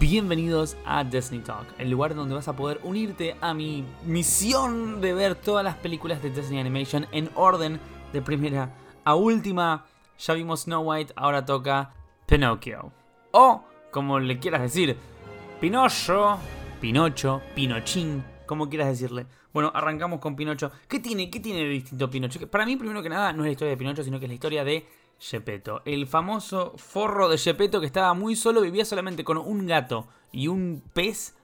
Bienvenidos 0.00 0.76
a 0.86 1.02
Disney 1.02 1.40
Talk, 1.40 1.66
el 1.76 1.90
lugar 1.90 2.14
donde 2.14 2.32
vas 2.32 2.46
a 2.46 2.54
poder 2.54 2.78
unirte 2.84 3.34
a 3.40 3.52
mi 3.52 3.84
misión 4.04 5.00
de 5.00 5.12
ver 5.12 5.34
todas 5.34 5.64
las 5.64 5.74
películas 5.74 6.22
de 6.22 6.30
Disney 6.30 6.60
Animation 6.60 7.06
en 7.10 7.28
orden 7.34 7.80
de 8.12 8.22
primera 8.22 8.72
a 9.02 9.16
última. 9.16 9.86
Ya 10.20 10.34
vimos 10.34 10.60
Snow 10.60 10.88
White, 10.88 11.14
ahora 11.16 11.44
toca 11.44 11.94
Pinocchio. 12.26 12.92
O, 13.32 13.64
como 13.90 14.20
le 14.20 14.38
quieras 14.38 14.62
decir, 14.62 14.96
Pinocho, 15.60 16.38
Pinocho, 16.80 17.42
Pinochín, 17.56 18.22
como 18.46 18.68
quieras 18.68 18.88
decirle. 18.90 19.26
Bueno, 19.52 19.72
arrancamos 19.74 20.20
con 20.20 20.36
Pinocho. 20.36 20.70
¿Qué 20.86 21.00
tiene, 21.00 21.28
qué 21.28 21.40
tiene 21.40 21.64
de 21.64 21.70
distinto 21.70 22.08
Pinocho? 22.08 22.48
Para 22.48 22.64
mí, 22.64 22.76
primero 22.76 23.02
que 23.02 23.08
nada, 23.08 23.32
no 23.32 23.42
es 23.42 23.46
la 23.46 23.52
historia 23.52 23.70
de 23.70 23.76
Pinocho, 23.76 24.04
sino 24.04 24.20
que 24.20 24.26
es 24.26 24.30
la 24.30 24.34
historia 24.34 24.62
de 24.62 24.86
El 25.84 26.06
famoso 26.06 26.74
forro 26.76 27.28
de 27.28 27.38
Gepetto 27.38 27.80
que 27.80 27.86
estaba 27.86 28.14
muy 28.14 28.36
solo, 28.36 28.60
vivía 28.60 28.84
solamente 28.84 29.24
con 29.24 29.36
un 29.38 29.66
gato 29.66 30.06
y 30.32 30.48
un 30.48 30.82
pez 30.92 31.34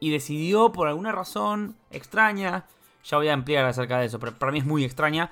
y 0.00 0.10
decidió 0.10 0.72
por 0.72 0.88
alguna 0.88 1.12
razón 1.12 1.76
extraña, 1.90 2.66
ya 3.04 3.16
voy 3.16 3.28
a 3.28 3.34
ampliar 3.34 3.64
acerca 3.64 3.98
de 3.98 4.06
eso, 4.06 4.18
pero 4.18 4.38
para 4.38 4.52
mí 4.52 4.58
es 4.58 4.64
muy 4.64 4.84
extraña, 4.84 5.30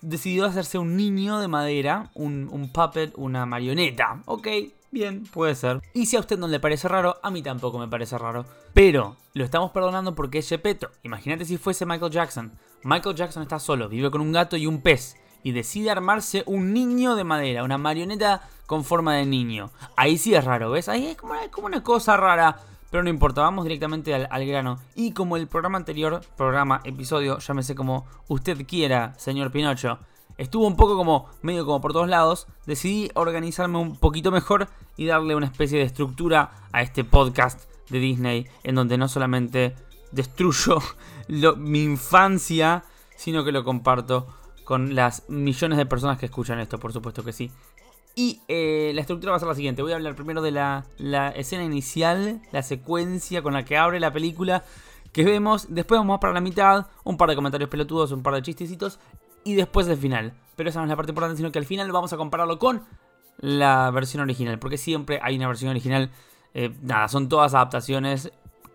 decidió 0.00 0.44
hacerse 0.44 0.78
un 0.78 0.96
niño 0.96 1.38
de 1.38 1.48
madera, 1.48 2.10
un, 2.14 2.48
un 2.52 2.70
puppet, 2.70 3.12
una 3.16 3.46
marioneta. 3.46 4.22
Ok, 4.26 4.48
bien, 4.90 5.24
puede 5.24 5.54
ser. 5.54 5.80
Y 5.92 6.06
si 6.06 6.16
a 6.16 6.20
usted 6.20 6.38
no 6.38 6.48
le 6.48 6.60
parece 6.60 6.88
raro, 6.88 7.18
a 7.22 7.30
mí 7.30 7.42
tampoco 7.42 7.78
me 7.78 7.88
parece 7.88 8.16
raro. 8.18 8.44
Pero 8.74 9.16
lo 9.32 9.44
estamos 9.44 9.70
perdonando 9.72 10.14
porque 10.14 10.38
es 10.38 10.48
Gepetto. 10.48 10.90
Imagínate 11.02 11.44
si 11.44 11.56
fuese 11.58 11.86
Michael 11.86 12.12
Jackson. 12.12 12.52
Michael 12.82 13.16
Jackson 13.16 13.42
está 13.42 13.58
solo, 13.58 13.88
vive 13.88 14.10
con 14.10 14.20
un 14.20 14.32
gato 14.32 14.56
y 14.56 14.66
un 14.66 14.82
pez 14.82 15.16
y 15.44 15.52
decide 15.52 15.90
armarse 15.90 16.42
un 16.46 16.72
niño 16.72 17.14
de 17.14 17.22
madera, 17.22 17.62
una 17.62 17.78
marioneta 17.78 18.48
con 18.66 18.82
forma 18.82 19.14
de 19.14 19.26
niño. 19.26 19.70
Ahí 19.94 20.18
sí 20.18 20.34
es 20.34 20.42
raro, 20.42 20.70
¿ves? 20.70 20.88
Ahí 20.88 21.06
es 21.06 21.16
como, 21.16 21.66
una 21.66 21.82
cosa 21.84 22.16
rara. 22.16 22.60
Pero 22.90 23.02
no 23.02 23.10
importa, 23.10 23.42
vamos 23.42 23.64
directamente 23.64 24.14
al, 24.14 24.46
grano. 24.46 24.78
Y 24.94 25.12
como 25.12 25.36
el 25.36 25.46
programa 25.46 25.76
anterior, 25.76 26.22
programa, 26.36 26.80
episodio, 26.84 27.38
llámese 27.38 27.74
como 27.74 28.06
usted 28.28 28.66
quiera, 28.66 29.14
señor 29.18 29.50
Pinocho, 29.50 29.98
estuvo 30.38 30.66
un 30.66 30.76
poco 30.76 30.96
como 30.96 31.28
medio 31.42 31.66
como 31.66 31.80
por 31.80 31.92
todos 31.92 32.08
lados, 32.08 32.46
decidí 32.66 33.10
organizarme 33.14 33.78
un 33.78 33.96
poquito 33.96 34.30
mejor 34.30 34.68
y 34.96 35.06
darle 35.06 35.34
una 35.34 35.46
especie 35.46 35.78
de 35.78 35.84
estructura 35.84 36.52
a 36.72 36.82
este 36.82 37.04
podcast 37.04 37.68
de 37.90 37.98
Disney, 37.98 38.46
en 38.62 38.76
donde 38.76 38.96
no 38.96 39.08
solamente 39.08 39.74
destruyo 40.12 40.78
mi 41.58 41.82
infancia, 41.82 42.84
sino 43.16 43.44
que 43.44 43.52
lo 43.52 43.64
comparto 43.64 44.28
con 44.64 44.94
las 44.94 45.28
millones 45.28 45.78
de 45.78 45.86
personas 45.86 46.18
que 46.18 46.26
escuchan 46.26 46.58
esto, 46.58 46.78
por 46.78 46.92
supuesto 46.92 47.22
que 47.22 47.32
sí. 47.32 47.50
Y 48.16 48.40
eh, 48.48 48.92
la 48.94 49.00
estructura 49.00 49.32
va 49.32 49.36
a 49.36 49.40
ser 49.40 49.48
la 49.48 49.54
siguiente. 49.54 49.82
Voy 49.82 49.92
a 49.92 49.96
hablar 49.96 50.14
primero 50.14 50.40
de 50.40 50.52
la, 50.52 50.84
escena 51.34 51.64
inicial, 51.64 52.40
la 52.52 52.62
secuencia 52.62 53.42
con 53.42 53.54
la 53.54 53.64
que 53.64 53.76
abre 53.76 53.98
la 53.98 54.12
película 54.12 54.64
que 55.12 55.24
vemos. 55.24 55.66
Después 55.68 55.98
vamos 55.98 56.20
para 56.20 56.32
la 56.32 56.40
mitad, 56.40 56.86
un 57.02 57.16
par 57.16 57.28
de 57.28 57.34
comentarios 57.34 57.68
pelotudos, 57.68 58.12
un 58.12 58.22
par 58.22 58.34
de 58.34 58.42
chistecitos. 58.42 59.00
Y 59.42 59.54
después 59.54 59.88
el 59.88 59.96
final. 59.96 60.32
Pero 60.56 60.70
esa 60.70 60.78
no 60.78 60.84
es 60.84 60.90
la 60.90 60.96
parte 60.96 61.10
importante, 61.10 61.36
sino 61.36 61.50
que 61.50 61.58
al 61.58 61.66
final 61.66 61.90
vamos 61.90 62.12
a 62.12 62.16
compararlo 62.16 62.58
con 62.58 62.84
la 63.38 63.90
versión 63.90 64.22
original. 64.22 64.58
Porque 64.60 64.78
siempre 64.78 65.18
hay 65.20 65.36
una 65.36 65.48
versión 65.48 65.70
original. 65.70 66.10
Eh, 66.54 66.72
nada, 66.82 67.08
son 67.08 67.28
todas 67.28 67.52
adaptaciones. 67.52 68.30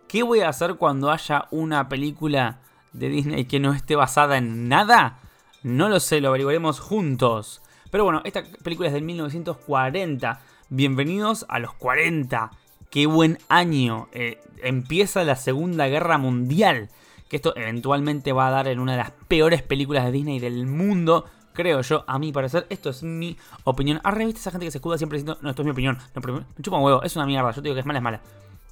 ¿Qué 0.09 0.21
voy 0.21 0.41
a 0.41 0.49
hacer 0.49 0.75
cuando 0.75 1.11
haya 1.11 1.47
una 1.49 1.87
película 1.87 2.59
de 2.91 3.07
Disney 3.07 3.45
que 3.45 3.61
no 3.61 3.73
esté 3.73 3.95
basada 3.95 4.37
en 4.37 4.67
nada? 4.67 5.19
No 5.61 5.89
lo 5.89 5.99
sé, 5.99 6.21
lo 6.21 6.29
averiguaremos 6.29 6.79
juntos. 6.79 7.61
Pero 7.91 8.05
bueno, 8.05 8.21
esta 8.23 8.43
película 8.63 8.87
es 8.87 8.93
del 8.93 9.03
1940. 9.03 10.39
Bienvenidos 10.69 11.45
a 11.49 11.59
los 11.59 11.73
40. 11.73 12.51
Qué 12.89 13.07
buen 13.07 13.39
año. 13.49 14.07
Eh, 14.13 14.39
empieza 14.63 15.25
la 15.25 15.35
Segunda 15.35 15.87
Guerra 15.89 16.17
Mundial. 16.17 16.87
Que 17.27 17.35
esto 17.35 17.53
eventualmente 17.57 18.31
va 18.31 18.47
a 18.47 18.51
dar 18.51 18.69
en 18.69 18.79
una 18.79 18.93
de 18.93 18.99
las 18.99 19.11
peores 19.27 19.61
películas 19.61 20.05
de 20.05 20.13
Disney 20.13 20.39
del 20.39 20.65
mundo. 20.65 21.25
Creo 21.51 21.81
yo, 21.81 22.05
a 22.07 22.19
mi 22.19 22.31
parecer. 22.31 22.65
Esto 22.69 22.89
es 22.89 23.03
mi 23.03 23.35
opinión. 23.65 23.99
Ah, 24.05 24.11
revista 24.11 24.39
esa 24.39 24.51
gente 24.51 24.65
que 24.65 24.71
se 24.71 24.77
escuda 24.77 24.97
siempre 24.97 25.17
diciendo, 25.17 25.39
no, 25.41 25.49
esto 25.49 25.61
es 25.61 25.65
mi 25.65 25.71
opinión. 25.71 25.97
No, 26.15 26.21
me 26.21 26.63
chupa 26.63 26.77
un 26.77 26.85
huevo, 26.85 27.03
es 27.03 27.17
una 27.17 27.25
mierda. 27.25 27.51
Yo 27.51 27.61
te 27.61 27.63
digo 27.63 27.73
que 27.73 27.81
es 27.81 27.85
mala, 27.85 27.99
es 27.99 28.03
mala. 28.03 28.21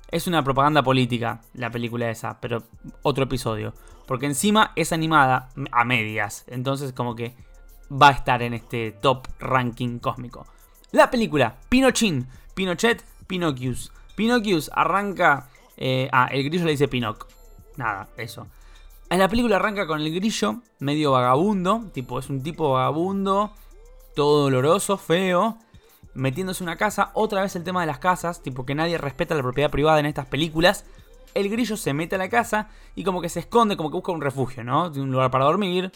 Es 0.09 0.27
una 0.27 0.43
propaganda 0.43 0.83
política 0.83 1.41
la 1.53 1.69
película 1.69 2.09
esa, 2.09 2.39
pero 2.39 2.63
otro 3.01 3.25
episodio. 3.25 3.73
Porque 4.05 4.25
encima 4.25 4.71
es 4.75 4.93
animada 4.93 5.49
a 5.71 5.83
medias. 5.83 6.45
Entonces 6.47 6.93
como 6.93 7.15
que 7.15 7.35
va 7.91 8.09
a 8.09 8.11
estar 8.11 8.41
en 8.41 8.53
este 8.53 8.91
top 8.91 9.27
ranking 9.39 9.99
cósmico. 9.99 10.47
La 10.91 11.11
película, 11.11 11.57
Pinochin, 11.67 12.27
Pinochet, 12.53 13.03
Pinocchius. 13.27 13.91
Pinocchius 14.15 14.71
arranca... 14.73 15.49
Eh, 15.75 16.09
ah, 16.11 16.27
el 16.31 16.43
grillo 16.45 16.65
le 16.65 16.71
dice 16.71 16.87
Pinoc. 16.87 17.27
Nada, 17.75 18.07
eso. 18.17 18.47
La 19.09 19.27
película 19.27 19.57
arranca 19.57 19.87
con 19.87 20.01
el 20.01 20.13
grillo, 20.13 20.61
medio 20.79 21.11
vagabundo. 21.11 21.89
Tipo, 21.93 22.17
es 22.19 22.29
un 22.29 22.41
tipo 22.41 22.71
vagabundo, 22.71 23.51
todo 24.15 24.43
doloroso, 24.43 24.97
feo 24.97 25.59
metiéndose 26.17 26.63
una 26.63 26.75
casa. 26.75 27.11
Otra 27.13 27.41
vez 27.41 27.55
el 27.55 27.63
tema 27.63 27.81
de 27.81 27.87
las 27.87 27.99
casas, 27.99 28.41
tipo 28.41 28.65
que 28.65 28.75
nadie 28.75 28.97
respeta 28.97 29.35
la 29.35 29.43
propiedad 29.43 29.71
privada 29.71 29.99
en 29.99 30.05
estas 30.05 30.25
películas. 30.25 30.85
El 31.33 31.49
grillo 31.49 31.77
se 31.77 31.93
mete 31.93 32.15
a 32.15 32.17
la 32.17 32.29
casa 32.29 32.69
y 32.95 33.03
como 33.03 33.21
que 33.21 33.29
se 33.29 33.39
esconde, 33.39 33.77
como 33.77 33.89
que 33.89 33.97
busca 33.97 34.11
un 34.11 34.21
refugio, 34.21 34.63
¿no? 34.63 34.87
Un 34.87 35.11
lugar 35.11 35.31
para 35.31 35.45
dormir. 35.45 35.91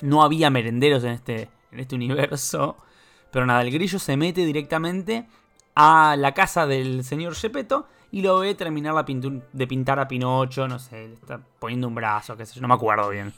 No 0.00 0.22
había 0.22 0.50
merenderos 0.50 1.04
en 1.04 1.10
este, 1.10 1.50
en 1.70 1.80
este 1.80 1.94
universo. 1.94 2.76
Pero 3.30 3.44
nada, 3.44 3.62
el 3.62 3.70
grillo 3.70 3.98
se 3.98 4.16
mete 4.16 4.44
directamente 4.44 5.28
a 5.74 6.16
la 6.16 6.32
casa 6.32 6.66
del 6.66 7.04
señor 7.04 7.34
Gepetto 7.34 7.86
y 8.10 8.22
lo 8.22 8.38
ve 8.38 8.54
terminar 8.54 8.94
la 8.94 9.04
de 9.04 9.66
pintar 9.66 10.00
a 10.00 10.08
Pinocho, 10.08 10.66
no 10.66 10.78
sé, 10.78 11.08
le 11.08 11.14
está 11.14 11.40
poniendo 11.58 11.88
un 11.88 11.94
brazo, 11.94 12.36
qué 12.36 12.46
sé 12.46 12.54
yo, 12.54 12.62
no 12.62 12.68
me 12.68 12.74
acuerdo 12.74 13.10
bien. 13.10 13.34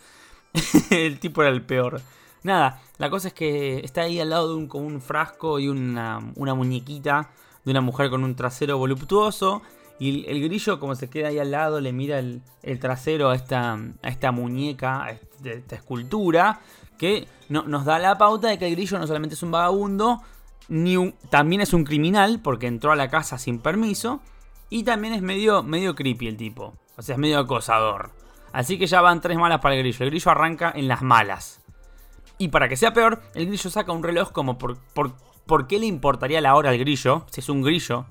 el 0.90 1.18
tipo 1.18 1.42
era 1.42 1.50
el 1.50 1.62
peor. 1.62 2.00
Nada, 2.42 2.80
la 2.98 3.10
cosa 3.10 3.28
es 3.28 3.34
que 3.34 3.80
está 3.80 4.02
ahí 4.02 4.18
al 4.20 4.30
lado 4.30 4.48
de 4.48 4.54
un, 4.54 4.68
un 4.72 5.00
frasco 5.00 5.58
y 5.58 5.68
una, 5.68 6.20
muñequita 6.20 7.30
de 7.64 7.70
una 7.70 7.80
mujer 7.80 8.10
con 8.10 8.24
un 8.24 8.34
trasero 8.34 8.78
voluptuoso. 8.78 9.62
Y 9.98 10.26
el, 10.26 10.42
grillo, 10.42 10.80
como 10.80 10.94
se 10.94 11.10
queda 11.10 11.28
ahí 11.28 11.38
al 11.38 11.50
lado, 11.50 11.80
le 11.80 11.92
mira 11.92 12.18
el, 12.18 12.42
trasero 12.80 13.28
a 13.28 13.34
esta, 13.34 13.74
a 13.74 14.08
esta 14.08 14.32
muñeca, 14.32 15.04
a 15.04 15.10
este, 15.10 15.58
esta 15.58 15.76
escultura, 15.76 16.60
que 16.96 17.28
no, 17.50 17.64
nos 17.64 17.84
da 17.84 17.98
la 17.98 18.16
pauta 18.16 18.48
de 18.48 18.58
que 18.58 18.66
el 18.66 18.74
grillo 18.74 18.98
no 18.98 19.06
solamente 19.06 19.34
es 19.34 19.42
un 19.42 19.50
vagabundo, 19.50 20.22
ni 20.68 21.12
también 21.28 21.60
es 21.60 21.74
un 21.74 21.84
criminal, 21.84 22.40
porque 22.42 22.66
entró 22.66 22.92
a 22.92 22.96
la 22.96 23.10
casa 23.10 23.36
sin 23.36 23.58
permiso, 23.58 24.20
y 24.70 24.84
también 24.84 25.12
es 25.12 25.20
medio, 25.20 25.62
medio 25.62 25.94
creepy 25.94 26.28
el 26.28 26.36
tipo, 26.38 26.74
o 26.96 27.02
sea, 27.02 27.16
es 27.16 27.18
medio 27.18 27.38
acosador. 27.38 28.12
Así 28.52 28.78
que 28.78 28.86
ya 28.86 29.00
van 29.00 29.20
tres 29.20 29.36
malas 29.36 29.60
para 29.60 29.74
el 29.74 29.82
grillo. 29.82 30.04
El 30.04 30.10
grillo 30.10 30.30
arranca 30.30 30.72
en 30.74 30.88
las 30.88 31.02
malas. 31.02 31.60
Y 32.40 32.48
para 32.48 32.70
que 32.70 32.76
sea 32.78 32.94
peor, 32.94 33.20
el 33.34 33.48
grillo 33.48 33.68
saca 33.68 33.92
un 33.92 34.02
reloj 34.02 34.32
como 34.32 34.56
por, 34.56 34.78
por, 34.94 35.66
qué 35.66 35.78
le 35.78 35.84
importaría 35.84 36.40
la 36.40 36.54
hora 36.54 36.70
al 36.70 36.78
grillo, 36.78 37.26
si 37.30 37.40
es 37.42 37.50
un 37.50 37.60
grillo. 37.60 38.06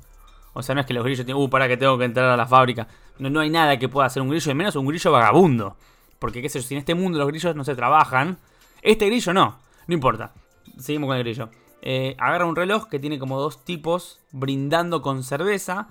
O 0.53 0.61
sea, 0.61 0.75
no 0.75 0.81
es 0.81 0.87
que 0.87 0.93
los 0.93 1.03
grillos 1.03 1.25
tienen, 1.25 1.41
uh, 1.41 1.49
para 1.49 1.67
que 1.67 1.77
tengo 1.77 1.97
que 1.97 2.05
entrar 2.05 2.29
a 2.29 2.37
la 2.37 2.45
fábrica. 2.45 2.87
No, 3.17 3.31
no 3.31 3.39
hay 3.39 3.49
nada 3.49 3.79
que 3.79 3.89
pueda 3.89 4.05
hacer 4.05 4.21
un 4.21 4.29
grillo, 4.29 4.51
y 4.51 4.53
menos 4.53 4.75
un 4.75 4.85
grillo 4.85 5.11
vagabundo. 5.11 5.77
Porque, 6.19 6.43
qué 6.43 6.49
sé 6.49 6.59
yo, 6.59 6.67
si 6.67 6.75
en 6.75 6.77
este 6.81 6.93
mundo 6.93 7.17
los 7.17 7.27
grillos 7.27 7.55
no 7.55 7.63
se 7.63 7.73
trabajan, 7.73 8.37
este 8.83 9.07
grillo 9.07 9.33
no. 9.33 9.57
No 9.87 9.93
importa. 9.95 10.31
Seguimos 10.77 11.07
con 11.07 11.17
el 11.17 11.23
grillo. 11.23 11.49
Eh, 11.81 12.15
agarra 12.19 12.45
un 12.45 12.55
reloj 12.55 12.87
que 12.87 12.99
tiene 12.99 13.17
como 13.17 13.39
dos 13.39 13.65
tipos 13.65 14.19
brindando 14.31 15.01
con 15.01 15.23
cerveza. 15.23 15.87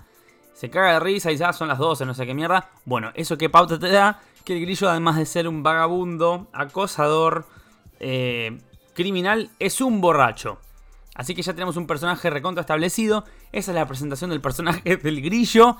Se 0.53 0.69
caga 0.69 0.93
de 0.93 1.01
risa 1.01 1.29
y 1.29 1.35
ya 1.35 1.49
ah, 1.49 1.53
son 1.53 1.67
las 1.67 1.77
12, 1.77 2.05
no 2.05 2.13
sé 2.13 2.25
qué 2.25 2.33
mierda. 2.33 2.69
Bueno, 2.85 3.11
eso 3.15 3.37
qué 3.37 3.49
pauta 3.49 3.77
te 3.77 3.89
da 3.89 4.21
que 4.45 4.53
el 4.53 4.61
grillo, 4.61 4.89
además 4.89 5.17
de 5.17 5.25
ser 5.25 5.45
un 5.49 5.61
vagabundo, 5.61 6.47
acosador, 6.53 7.45
eh, 7.99 8.57
criminal 8.93 9.49
es 9.59 9.81
un 9.81 10.01
borracho. 10.01 10.59
Así 11.15 11.35
que 11.35 11.41
ya 11.41 11.53
tenemos 11.53 11.75
un 11.75 11.87
personaje 11.87 12.29
recontra 12.29 12.61
establecido. 12.61 13.25
Esa 13.51 13.71
es 13.71 13.75
la 13.75 13.85
presentación 13.85 14.29
del 14.29 14.41
personaje 14.41 14.97
del 15.03 15.21
grillo. 15.21 15.77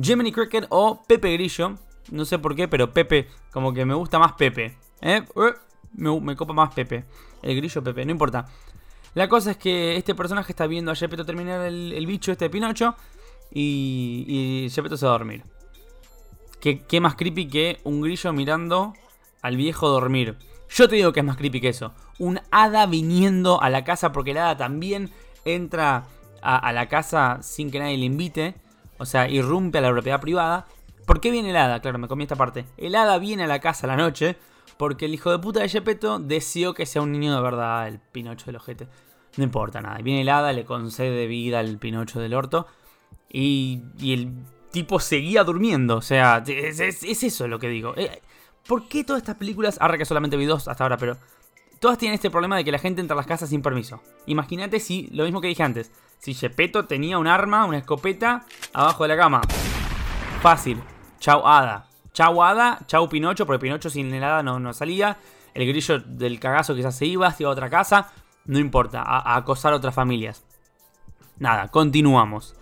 Jiminy 0.00 0.32
Cricket 0.32 0.66
o 0.70 1.02
Pepe 1.06 1.32
Grillo. 1.34 1.76
No 2.10 2.24
sé 2.24 2.38
por 2.38 2.56
qué, 2.56 2.66
pero 2.66 2.92
Pepe, 2.92 3.28
como 3.52 3.72
que 3.72 3.84
me 3.84 3.94
gusta 3.94 4.18
más 4.18 4.32
Pepe. 4.32 4.76
¿eh? 5.00 5.22
Me, 5.92 6.36
copa 6.36 6.52
más 6.52 6.74
Pepe. 6.74 7.04
El 7.42 7.56
grillo 7.56 7.82
Pepe, 7.84 8.04
no 8.04 8.10
importa. 8.10 8.46
La 9.14 9.28
cosa 9.28 9.52
es 9.52 9.56
que 9.56 9.96
este 9.96 10.14
personaje 10.14 10.52
está 10.52 10.66
viendo 10.66 10.90
a 10.90 10.94
Gepetto 10.94 11.24
terminar 11.24 11.60
el, 11.66 12.06
bicho 12.06 12.32
este 12.32 12.46
de 12.46 12.50
Pinocho. 12.50 12.96
Y, 13.52 14.24
y 14.64 14.70
se 14.70 14.80
va 14.80 14.88
a 14.88 14.96
dormir. 14.96 15.44
¿Qué, 16.60 16.84
¿Qué 16.84 17.00
más 17.00 17.16
creepy 17.16 17.48
que 17.48 17.80
un 17.84 18.00
grillo 18.00 18.32
mirando 18.32 18.94
al 19.42 19.56
viejo 19.56 19.88
dormir? 19.88 20.36
Yo 20.72 20.88
te 20.88 20.96
digo 20.96 21.12
que 21.12 21.20
es 21.20 21.26
más 21.26 21.36
creepy 21.36 21.60
que 21.60 21.68
eso. 21.68 21.92
Un 22.18 22.40
hada 22.50 22.86
viniendo 22.86 23.60
a 23.60 23.70
la 23.70 23.84
casa 23.84 24.12
porque 24.12 24.30
el 24.30 24.38
hada 24.38 24.56
también 24.56 25.10
entra 25.44 26.04
a, 26.42 26.72
la 26.72 26.88
casa 26.88 27.38
sin 27.42 27.70
que 27.70 27.80
nadie 27.80 27.98
le 27.98 28.04
invite. 28.04 28.54
O 28.98 29.04
sea, 29.04 29.28
irrumpe 29.28 29.78
a 29.78 29.80
la 29.80 29.90
propiedad 29.90 30.20
privada. 30.20 30.66
¿Por 31.06 31.20
qué 31.20 31.30
viene 31.30 31.50
el 31.50 31.56
hada? 31.56 31.80
Claro, 31.80 31.98
me 31.98 32.08
comí 32.08 32.22
esta 32.22 32.36
parte. 32.36 32.66
El 32.76 32.94
hada 32.94 33.18
viene 33.18 33.44
a 33.44 33.46
la 33.48 33.58
casa 33.58 33.86
a 33.86 33.88
la 33.88 33.96
noche 33.96 34.36
porque 34.76 35.06
el 35.06 35.14
hijo 35.14 35.30
de 35.30 35.38
puta 35.38 35.60
de 35.60 35.68
Gepetto 35.68 36.18
deseó 36.18 36.72
que 36.72 36.86
sea 36.86 37.02
un 37.02 37.12
niño 37.12 37.34
de 37.34 37.42
verdad, 37.42 37.88
el 37.88 37.98
Pinocho 37.98 38.46
del 38.46 38.56
ojete. 38.56 38.86
No 39.36 39.44
importa 39.44 39.80
nada. 39.80 39.98
Viene 39.98 40.22
el 40.22 40.28
hada, 40.28 40.52
le 40.52 40.64
concede 40.64 41.26
vida 41.26 41.58
al 41.58 41.78
Pinocho 41.78 42.20
del 42.20 42.34
orto. 42.34 42.66
Y, 43.28 43.82
el 44.00 44.32
tipo 44.70 45.00
seguía 45.00 45.44
durmiendo. 45.44 45.96
O 45.96 46.02
sea, 46.02 46.42
es, 46.46 46.80
eso 47.02 47.48
lo 47.48 47.58
que 47.58 47.68
digo. 47.68 47.94
Eh, 47.96 48.22
¿Por 48.70 48.86
qué 48.86 49.02
todas 49.02 49.20
estas 49.20 49.34
películas, 49.34 49.78
ahora 49.80 49.98
que 49.98 50.04
solamente 50.04 50.36
vi 50.36 50.44
dos 50.44 50.68
hasta 50.68 50.84
ahora, 50.84 50.96
pero 50.96 51.16
todas 51.80 51.98
tienen 51.98 52.14
este 52.14 52.30
problema 52.30 52.56
de 52.56 52.62
que 52.62 52.70
la 52.70 52.78
gente 52.78 53.00
entra 53.00 53.14
a 53.14 53.16
las 53.16 53.26
casas 53.26 53.48
sin 53.48 53.62
permiso? 53.62 54.00
Imagínate 54.26 54.78
si, 54.78 55.08
lo 55.08 55.24
mismo 55.24 55.40
que 55.40 55.48
dije 55.48 55.64
antes, 55.64 55.90
si 56.20 56.34
Gepetto 56.34 56.84
tenía 56.84 57.18
un 57.18 57.26
arma, 57.26 57.64
una 57.64 57.78
escopeta, 57.78 58.46
abajo 58.72 59.02
de 59.02 59.08
la 59.08 59.16
cama. 59.16 59.40
Fácil. 60.40 60.80
Chau 61.18 61.44
Hada. 61.44 61.88
Chau 62.12 62.40
Hada, 62.44 62.78
chau 62.86 63.08
Pinocho, 63.08 63.44
porque 63.44 63.58
Pinocho 63.58 63.90
sin 63.90 64.14
el 64.14 64.22
Hada 64.22 64.44
no, 64.44 64.60
no 64.60 64.72
salía. 64.72 65.16
El 65.52 65.66
grillo 65.66 65.98
del 65.98 66.38
cagazo 66.38 66.76
quizás 66.76 66.96
se 66.96 67.06
iba, 67.06 67.28
se 67.32 67.42
iba 67.42 67.50
a 67.50 67.54
otra 67.54 67.70
casa. 67.70 68.12
No 68.44 68.60
importa, 68.60 69.02
a, 69.02 69.34
acosar 69.34 69.72
a 69.72 69.78
otras 69.78 69.96
familias. 69.96 70.44
Nada, 71.40 71.66
continuamos. 71.66 72.54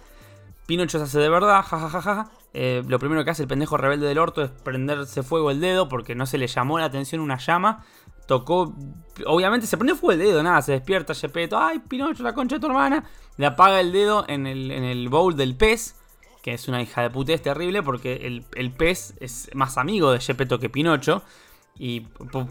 Pinocho 0.64 0.96
se 1.00 1.04
hace 1.04 1.18
de 1.18 1.28
verdad, 1.28 1.62
jajajaja. 1.62 2.30
Eh, 2.54 2.82
lo 2.86 2.98
primero 2.98 3.24
que 3.24 3.30
hace 3.30 3.42
el 3.42 3.48
pendejo 3.48 3.76
rebelde 3.76 4.06
del 4.06 4.18
orto 4.18 4.42
es 4.42 4.50
prenderse 4.50 5.22
fuego 5.22 5.50
el 5.50 5.60
dedo 5.60 5.88
porque 5.88 6.14
no 6.14 6.26
se 6.26 6.38
le 6.38 6.46
llamó 6.46 6.78
la 6.78 6.86
atención 6.86 7.20
una 7.20 7.38
llama. 7.38 7.84
Tocó. 8.26 8.74
Obviamente 9.26 9.66
se 9.66 9.76
prendió 9.76 9.96
fuego 9.96 10.12
el 10.12 10.28
dedo, 10.28 10.42
nada, 10.42 10.60
se 10.62 10.72
despierta 10.72 11.14
Gepetto. 11.14 11.58
¡Ay, 11.58 11.78
Pinocho, 11.80 12.22
la 12.22 12.34
concha 12.34 12.56
de 12.56 12.60
tu 12.60 12.66
hermana! 12.66 13.04
Le 13.36 13.46
apaga 13.46 13.80
el 13.80 13.92
dedo 13.92 14.24
en 14.28 14.46
el, 14.46 14.70
en 14.70 14.84
el 14.84 15.08
bowl 15.08 15.36
del 15.36 15.56
pez. 15.56 15.96
Que 16.42 16.54
es 16.54 16.68
una 16.68 16.80
hija 16.80 17.02
de 17.02 17.10
puta, 17.10 17.32
es 17.32 17.42
terrible 17.42 17.82
porque 17.82 18.26
el, 18.26 18.44
el 18.54 18.70
pez 18.70 19.14
es 19.20 19.50
más 19.54 19.76
amigo 19.76 20.12
de 20.12 20.20
Gepetto 20.20 20.58
que 20.58 20.68
Pinocho. 20.68 21.22
Y 21.78 22.00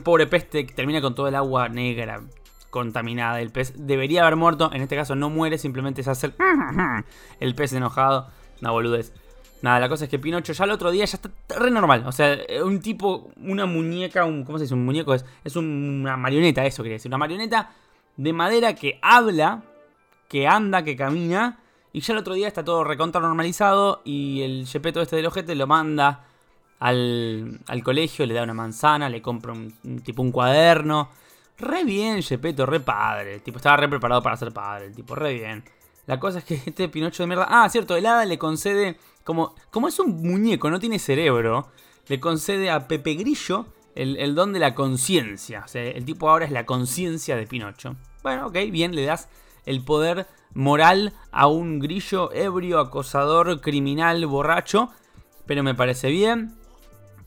pobre 0.04 0.26
pez 0.28 0.50
termina 0.50 1.02
con 1.02 1.14
todo 1.14 1.28
el 1.28 1.36
agua 1.36 1.68
negra 1.70 2.22
contaminada. 2.70 3.42
El 3.42 3.52
pez 3.52 3.74
debería 3.76 4.22
haber 4.22 4.36
muerto. 4.36 4.72
En 4.74 4.82
este 4.82 4.96
caso 4.96 5.16
no 5.16 5.30
muere, 5.30 5.58
simplemente 5.58 6.04
se 6.04 6.12
hace 6.12 6.34
el, 7.40 7.56
pez 7.56 7.74
enojado. 7.74 8.28
Una 8.62 8.72
boludez. 8.72 9.14
Nada, 9.62 9.80
la 9.80 9.90
cosa 9.90 10.04
es 10.04 10.10
que 10.10 10.20
Pinocho 10.20 10.54
ya 10.54 10.66
el 10.66 10.72
otro 10.72 10.92
día 10.92 11.06
ya 11.06 11.18
está 11.18 11.30
re 11.60 11.72
normal. 11.72 12.04
O 12.06 12.12
sea, 12.12 12.38
un 12.64 12.80
tipo, 12.80 13.32
una 13.38 13.66
muñeca, 13.66 14.26
un, 14.26 14.44
¿cómo 14.44 14.58
se 14.58 14.66
dice? 14.66 14.74
Un 14.74 14.86
muñeco 14.86 15.14
es, 15.14 15.26
es 15.44 15.56
una 15.56 16.16
marioneta, 16.16 16.66
eso 16.66 16.84
quería 16.84 16.96
decir. 16.96 17.10
Una 17.10 17.18
marioneta 17.18 17.72
de 18.18 18.34
madera 18.34 18.76
que 18.76 19.00
habla, 19.02 19.64
que 20.28 20.48
anda, 20.48 20.84
que 20.84 20.96
camina. 20.96 21.60
Y 21.94 22.02
ya 22.02 22.14
el 22.14 22.20
otro 22.20 22.36
día 22.36 22.48
está 22.48 22.64
todo 22.64 22.84
recontra 22.84 23.22
normalizado. 23.22 24.02
Y 24.06 24.42
el 24.42 24.66
chepeto 24.68 25.02
este 25.02 25.16
del 25.16 25.26
ojete 25.26 25.56
lo 25.56 25.66
manda 25.66 26.26
al, 26.80 27.60
colegio, 27.84 28.26
le 28.26 28.34
da 28.34 28.44
una 28.44 28.54
manzana, 28.54 29.10
le 29.10 29.22
compra 29.22 29.54
un, 29.54 30.02
tipo 30.04 30.22
un 30.22 30.32
cuaderno. 30.32 31.10
Re 31.58 31.84
bien, 31.84 32.22
Gepetto, 32.22 32.66
re 32.68 32.80
padre. 32.80 33.40
tipo, 33.40 33.58
estaba 33.58 33.78
re 33.78 33.90
preparado 33.90 34.22
para 34.22 34.38
ser 34.38 34.52
padre. 34.52 34.92
Tipo, 34.92 35.16
re 35.16 35.34
bien. 35.34 35.64
La 36.06 36.20
cosa 36.20 36.40
es 36.40 36.46
que 36.46 36.56
este 36.66 36.90
Pinocho 36.90 37.24
de 37.24 37.28
mierda. 37.28 37.48
Ah, 37.50 37.70
cierto, 37.70 37.96
el 37.96 38.06
hada 38.06 38.26
le 38.26 38.38
concede. 38.38 38.98
Como, 39.28 39.88
es 39.90 40.00
un 40.00 40.22
muñeco, 40.22 40.70
no 40.70 40.80
tiene 40.80 41.00
cerebro. 41.00 41.68
Le 42.08 42.22
concede 42.22 42.72
a 42.72 42.88
Pepe 42.88 43.16
Grillo 43.16 43.66
el, 43.94 44.36
don 44.36 44.54
de 44.54 44.60
la 44.60 44.74
conciencia. 44.74 45.66
El 45.74 46.06
tipo 46.06 46.30
ahora 46.30 46.46
es 46.46 46.52
la 46.52 46.66
conciencia 46.66 47.36
de 47.36 47.46
Pinocho. 47.46 47.98
Bueno, 48.24 48.48
ok, 48.48 48.56
bien, 48.72 48.96
le 48.96 49.04
das 49.04 49.28
el 49.66 49.84
poder 49.84 50.28
moral 50.54 51.12
a 51.32 51.48
un 51.48 51.80
grillo 51.80 52.32
ebrio, 52.32 52.80
acosador, 52.80 53.60
criminal, 53.60 54.26
borracho. 54.28 54.92
Pero 55.46 55.62
me 55.62 55.76
parece 55.76 56.10
bien 56.10 56.56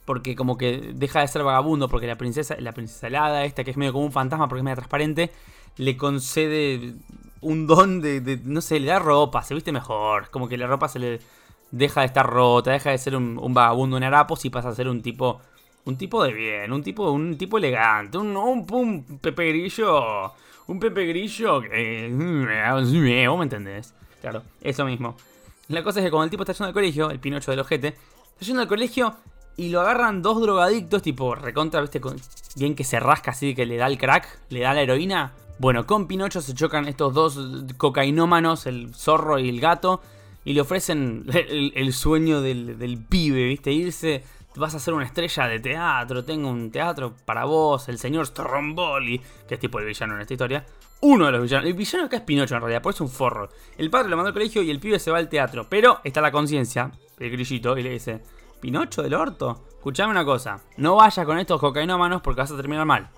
porque 0.06 0.35
como 0.35 0.56
que 0.56 0.94
deja 0.94 1.20
de 1.20 1.29
ser 1.29 1.44
vagabundo, 1.44 1.91
porque 1.91 2.06
la 2.06 2.17
princesa, 2.17 2.56
la 2.58 2.73
princesa 2.73 3.08
helada, 3.08 3.44
esta 3.44 3.62
que 3.62 3.73
es 3.73 3.76
medio 3.76 3.93
como 3.93 4.06
un 4.06 4.12
fantasma 4.12 4.49
porque 4.49 4.61
es 4.61 4.64
medio 4.64 4.76
transparente, 4.76 5.31
le 5.76 5.99
concede 5.99 6.94
un 7.43 7.67
don 7.67 8.00
de, 8.00 8.41
no 8.44 8.62
sé, 8.62 8.81
le 8.81 8.87
da 8.87 8.99
ropa, 8.99 9.43
se 9.43 9.55
viste 9.55 9.70
mejor, 9.70 10.31
como 10.31 10.49
que 10.49 10.56
la 10.56 10.67
ropa 10.67 10.88
se 10.88 10.99
le 10.99 11.20
deja 11.70 12.00
de 12.00 12.06
estar 12.06 12.26
rota, 12.26 12.72
deja 12.72 12.90
de 12.90 12.99
ser 12.99 13.17
un, 13.17 13.37
vagabundo 13.55 13.96
en 13.96 14.05
harapos 14.05 14.44
y 14.44 14.50
pasa 14.50 14.70
a 14.70 14.75
ser 14.75 14.88
un 14.88 15.02
tipo, 15.02 15.40
un 15.84 15.96
tipo 15.96 16.22
de 16.25 16.32
bien, 16.32 16.72
un 16.72 16.82
tipo, 16.82 17.11
un 17.11 17.37
tipo 17.37 17.58
elegante, 17.58 18.19
un, 18.19 18.37
un, 18.37 19.19
Pepe 19.20 19.49
Grillo, 19.49 20.32
un 20.67 20.81
Pepe 20.81 21.06
Grillo 21.06 21.61
que, 21.61 22.08
vos 23.28 23.38
me 23.38 23.44
entendés, 23.44 23.94
claro, 24.20 24.43
eso 24.61 24.84
mismo. 24.84 25.17
La 25.69 25.84
cosa 25.84 26.00
es 26.00 26.06
que 26.06 26.11
cuando 26.11 26.25
el 26.25 26.31
tipo 26.31 26.43
está 26.43 26.52
yendo 26.52 26.67
al 26.67 26.75
colegio, 26.75 27.11
el 27.11 27.20
pinocho 27.20 27.52
del 27.52 27.61
ojete, 27.61 27.88
está 27.88 28.44
yendo 28.44 28.62
al 28.62 28.69
colegio 28.69 29.14
y 29.56 29.69
lo 29.69 29.81
agarran 29.81 30.22
dos 30.22 30.40
drogadictos, 30.40 31.02
tipo 31.02 31.34
recontra, 31.34 31.81
viste, 31.81 32.00
bien 32.56 32.75
que 32.75 32.82
se 32.82 32.99
rasca 32.99 33.31
así 33.31 33.55
que 33.55 33.67
le 33.67 33.76
da 33.76 33.87
el 33.87 33.99
crack, 33.99 34.40
le 34.49 34.61
da 34.61 34.75
la 34.75 34.82
heroína. 34.82 35.32
Bueno, 35.58 35.87
con 35.87 36.06
Pinocho 36.06 36.40
se 36.40 36.55
chocan 36.55 36.88
estos 36.88 37.12
dos 37.12 37.38
cocainómanos, 37.76 38.67
el 38.67 38.94
zorro 38.94 39.38
y 39.38 39.50
el 39.50 39.61
gato, 39.61 40.00
y 40.44 40.54
le 40.54 40.60
ofrecen 40.60 41.26
el, 41.32 41.92
sueño 41.92 42.40
del, 42.40 43.04
pibe, 43.08 43.44
viste, 43.44 43.72
irse. 43.72 44.25
Vas 44.56 44.75
a 44.75 44.81
ser 44.81 44.94
una 44.94 45.04
estrella 45.04 45.46
de 45.46 45.60
teatro, 45.60 46.25
tengo 46.25 46.50
un 46.50 46.70
teatro 46.70 47.14
para 47.25 47.44
vos, 47.44 47.88
el 47.88 47.98
señor 47.98 48.26
Stromboli, 48.26 49.20
que 49.46 49.54
es 49.54 49.60
tipo 49.60 49.78
el 49.78 49.87
villano 49.87 50.14
en 50.16 50.22
esta 50.22 50.34
historia. 50.34 50.66
Uno 51.02 51.26
de 51.26 51.32
los 51.32 51.42
villanos. 51.42 51.66
El 51.66 51.75
villano 51.75 52.06
acá 52.06 52.16
es 52.16 52.22
Pinocho 52.22 52.56
en 52.56 52.60
realidad, 52.60 52.82
por 52.82 52.92
es 52.92 53.00
un 53.00 53.08
forro. 53.08 53.48
El 53.78 53.90
padre 53.90 54.10
lo 54.10 54.16
mandó 54.16 54.28
al 54.28 54.34
colegio 54.34 54.60
y 54.62 54.70
el 54.70 54.81
pibe 54.81 54.98
se 54.98 55.10
va 55.10 55.19
al 55.19 55.28
teatro. 55.28 55.66
Pero 55.69 56.00
está 56.04 56.20
la 56.20 56.32
conciencia, 56.32 56.90
el 57.19 57.31
grillito, 57.31 57.78
y 57.78 57.82
le 57.82 57.90
dice: 57.90 58.20
Pinocho 58.60 59.02
del 59.02 59.14
orto. 59.14 59.64
Escuchame 59.81 60.10
una 60.10 60.26
cosa, 60.26 60.60
no 60.76 60.96
vayas 60.96 61.25
con 61.25 61.38
estos 61.38 61.58
cocainómanos 61.58 62.20
porque 62.20 62.43
vas 62.43 62.50
a 62.50 62.56
terminar 62.56 62.84
mal. 62.84 63.08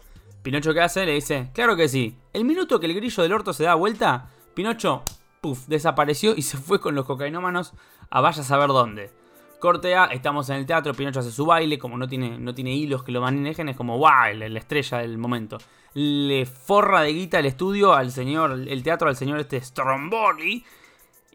Pinocho, 0.43 0.73
¿qué 0.73 0.81
hace? 0.81 1.05
Le 1.05 1.15
dice, 1.15 1.51
claro 1.55 1.75
que 1.75 1.89
sí. 1.89 2.17
El 2.33 2.45
minuto 2.45 2.79
que 2.79 2.87
el 2.87 2.95
grillo 2.95 3.23
del 3.23 3.33
orto 3.33 3.53
se 3.53 3.65
da 3.65 3.75
vuelta, 3.75 4.31
Pinocho, 4.55 5.03
puff, 5.43 5.67
desapareció 5.67 6.35
y 6.37 6.43
se 6.43 6.57
fue 6.57 6.81
con 6.81 6.95
los 6.95 7.05
cocainómanos 7.05 7.75
a 8.09 8.21
vaya 8.23 8.41
a 8.41 8.45
saber 8.45 8.69
dónde. 8.69 9.11
Cortea, 9.59 10.07
estamos 10.07 10.49
en 10.49 10.57
el 10.57 10.67
teatro, 10.67 10.95
Pinocho 10.95 11.21
hace 11.21 11.31
su 11.31 11.45
baile, 11.45 11.79
como 11.79 11.99
no 11.99 12.09
tiene, 12.09 12.39
no 12.39 12.55
tiene 12.55 12.73
hilos 12.75 13.03
que 13.03 13.13
lo 13.13 13.21
manejen, 13.21 13.69
es 13.69 13.77
como, 13.77 13.99
wow, 13.99 14.33
la 14.35 14.59
estrella 14.59 14.99
del 14.99 15.19
momento. 15.19 15.59
Le 15.95 16.47
forra 16.47 17.03
de 17.03 17.13
guita 17.13 17.39
el 17.41 17.47
estudio 17.47 17.93
al 17.93 18.11
señor, 18.11 18.53
el 18.53 18.83
teatro 18.83 19.09
al 19.09 19.17
señor 19.17 19.39
este 19.41 19.61
Stromboli. 19.61 20.65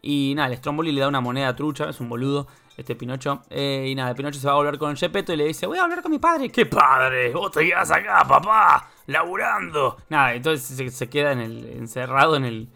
Y 0.02 0.32
nada, 0.36 0.48
el 0.48 0.56
Stromboli 0.56 0.92
le 0.92 1.00
da 1.00 1.08
una 1.08 1.20
moneda 1.20 1.54
trucha, 1.54 1.88
es 1.88 2.00
un 2.00 2.08
boludo 2.08 2.46
este 2.76 2.96
Pinocho. 2.96 3.42
Eh, 3.50 3.86
y 3.88 3.94
nada, 3.94 4.14
Pinocho 4.14 4.38
se 4.38 4.46
va 4.46 4.54
a 4.54 4.56
volver 4.56 4.78
con 4.78 4.96
Gepetto 4.96 5.32
y 5.32 5.36
le 5.36 5.46
dice, 5.46 5.66
voy 5.66 5.78
a 5.78 5.82
hablar 5.82 6.02
con 6.02 6.10
mi 6.10 6.18
padre. 6.18 6.50
¿Qué 6.50 6.66
padre? 6.66 7.32
Vos 7.32 7.50
te 7.50 7.66
quedas 7.66 7.90
acá, 7.90 8.24
papá, 8.26 8.90
laburando. 9.06 9.98
Nada, 10.08 10.34
entonces 10.34 10.94
se, 10.94 11.08
queda 11.10 11.32
en 11.32 11.40
el, 11.40 11.64
encerrado 11.76 12.36
en 12.36 12.44
el, 12.44 12.68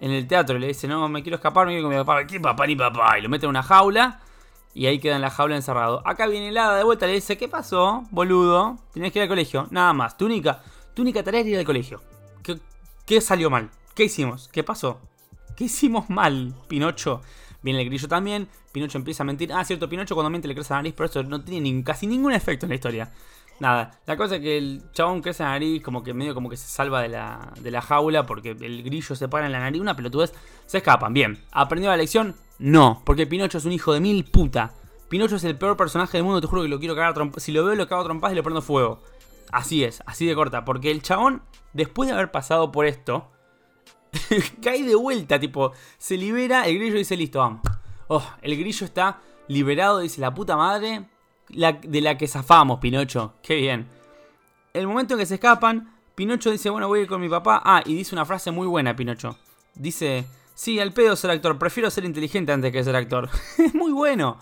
en 0.00 0.10
el 0.10 0.26
teatro 0.26 0.58
le 0.58 0.68
dice, 0.68 0.86
no, 0.86 1.08
me 1.08 1.22
quiero 1.22 1.36
escapar, 1.36 1.66
me 1.66 1.72
quiero 1.72 1.88
con 1.88 1.96
mi 1.96 2.04
papá. 2.04 2.26
¿Qué 2.26 2.40
papá 2.40 2.66
ni 2.66 2.76
papá? 2.76 3.18
Y 3.18 3.22
lo 3.22 3.28
mete 3.28 3.46
en 3.46 3.50
una 3.50 3.62
jaula 3.62 4.20
y 4.74 4.86
ahí 4.86 4.98
queda 4.98 5.16
en 5.16 5.22
la 5.22 5.30
jaula 5.30 5.56
encerrado. 5.56 6.02
Acá 6.04 6.26
viene 6.26 6.48
el 6.48 6.56
hada 6.56 6.76
de 6.76 6.84
vuelta, 6.84 7.06
le 7.06 7.14
dice, 7.14 7.36
¿qué 7.36 7.48
pasó, 7.48 8.04
boludo? 8.10 8.78
Tienes 8.92 9.12
que 9.12 9.18
ir 9.18 9.24
al 9.24 9.28
colegio. 9.28 9.66
Nada 9.70 9.92
más, 9.92 10.16
tu 10.16 10.26
única, 10.26 10.62
tu 10.94 11.02
única 11.02 11.22
tarea 11.22 11.40
es 11.40 11.46
ir 11.46 11.58
al 11.58 11.64
colegio. 11.64 12.00
¿Qué, 12.42 12.58
¿Qué 13.06 13.20
salió 13.20 13.50
mal? 13.50 13.70
¿Qué 13.94 14.04
hicimos? 14.04 14.48
¿Qué 14.52 14.62
pasó? 14.62 15.00
¿Qué 15.56 15.64
hicimos 15.64 16.08
mal, 16.08 16.54
Pinocho? 16.68 17.20
Viene 17.62 17.82
el 17.82 17.88
grillo 17.88 18.06
también. 18.06 18.48
Pinocho 18.70 18.98
empieza 18.98 19.24
a 19.24 19.26
mentir. 19.26 19.52
Ah, 19.52 19.64
cierto, 19.64 19.88
Pinocho 19.88 20.14
cuando 20.14 20.30
miente 20.30 20.46
le 20.46 20.54
crece 20.54 20.72
la 20.72 20.76
nariz, 20.78 20.94
pero 20.96 21.08
eso 21.08 21.22
no 21.24 21.42
tiene 21.42 21.82
casi 21.82 22.06
ningún 22.06 22.32
efecto 22.32 22.66
en 22.66 22.70
la 22.70 22.74
historia. 22.76 23.12
Nada, 23.60 23.90
la 24.06 24.16
cosa 24.16 24.36
es 24.36 24.40
que 24.40 24.56
el 24.56 24.82
chabón 24.92 25.20
crece 25.20 25.42
la 25.42 25.50
nariz, 25.50 25.82
como 25.82 26.04
que 26.04 26.14
medio 26.14 26.34
como 26.34 26.48
que 26.48 26.56
se 26.56 26.68
salva 26.68 27.02
de 27.02 27.08
la, 27.08 27.52
de 27.60 27.70
la 27.70 27.82
jaula 27.82 28.24
porque 28.24 28.50
el 28.50 28.82
grillo 28.84 29.16
se 29.16 29.28
para 29.28 29.46
en 29.46 29.52
la 29.52 29.58
nariz, 29.58 29.80
una 29.80 29.96
pelotudez, 29.96 30.32
se 30.66 30.78
escapan. 30.78 31.12
Bien, 31.12 31.42
¿aprendió 31.50 31.90
la 31.90 31.96
lección? 31.96 32.36
No, 32.58 33.02
porque 33.04 33.26
Pinocho 33.26 33.58
es 33.58 33.64
un 33.64 33.72
hijo 33.72 33.92
de 33.92 34.00
mil 34.00 34.24
puta. 34.24 34.74
Pinocho 35.08 35.36
es 35.36 35.44
el 35.44 35.56
peor 35.56 35.76
personaje 35.76 36.18
del 36.18 36.24
mundo, 36.24 36.40
te 36.40 36.46
juro 36.46 36.62
que 36.62 36.68
lo 36.68 36.78
quiero 36.78 36.94
cagar 36.94 37.14
a 37.20 37.40
Si 37.40 37.50
lo 37.50 37.64
veo, 37.64 37.74
lo 37.74 37.88
cago 37.88 38.02
a 38.02 38.04
trompas 38.04 38.32
y 38.32 38.34
le 38.34 38.42
prendo 38.42 38.62
fuego. 38.62 39.02
Así 39.50 39.82
es, 39.82 40.02
así 40.06 40.26
de 40.26 40.34
corta. 40.34 40.64
Porque 40.64 40.90
el 40.90 41.02
chabón, 41.02 41.42
después 41.72 42.08
de 42.08 42.14
haber 42.14 42.30
pasado 42.30 42.70
por 42.70 42.86
esto, 42.86 43.30
cae 44.62 44.84
de 44.84 44.94
vuelta, 44.94 45.40
tipo, 45.40 45.72
se 45.96 46.16
libera, 46.16 46.66
el 46.66 46.78
grillo 46.78 46.96
dice, 46.96 47.16
listo, 47.16 47.38
vamos. 47.38 47.62
Oh, 48.08 48.24
el 48.42 48.56
grillo 48.56 48.84
está 48.84 49.20
liberado, 49.48 50.00
dice 50.00 50.20
la 50.20 50.34
puta 50.34 50.56
madre, 50.56 51.08
de 51.48 52.00
la 52.00 52.18
que 52.18 52.28
zafamos, 52.28 52.78
Pinocho. 52.78 53.34
Qué 53.42 53.56
bien. 53.56 53.86
El 54.72 54.86
momento 54.86 55.14
en 55.14 55.20
que 55.20 55.26
se 55.26 55.34
escapan, 55.34 55.94
Pinocho 56.14 56.50
dice, 56.50 56.70
bueno, 56.70 56.88
voy 56.88 57.00
a 57.00 57.02
ir 57.02 57.08
con 57.08 57.20
mi 57.20 57.28
papá. 57.28 57.62
Ah, 57.64 57.82
y 57.84 57.94
dice 57.94 58.14
una 58.14 58.24
frase 58.24 58.50
muy 58.50 58.66
buena, 58.66 58.94
Pinocho. 58.94 59.36
Dice, 59.74 60.26
sí, 60.54 60.78
al 60.80 60.92
pedo 60.92 61.16
ser 61.16 61.30
actor, 61.30 61.58
prefiero 61.58 61.90
ser 61.90 62.04
inteligente 62.04 62.52
antes 62.52 62.72
que 62.72 62.84
ser 62.84 62.96
actor. 62.96 63.28
es 63.58 63.74
muy 63.74 63.92
bueno 63.92 64.38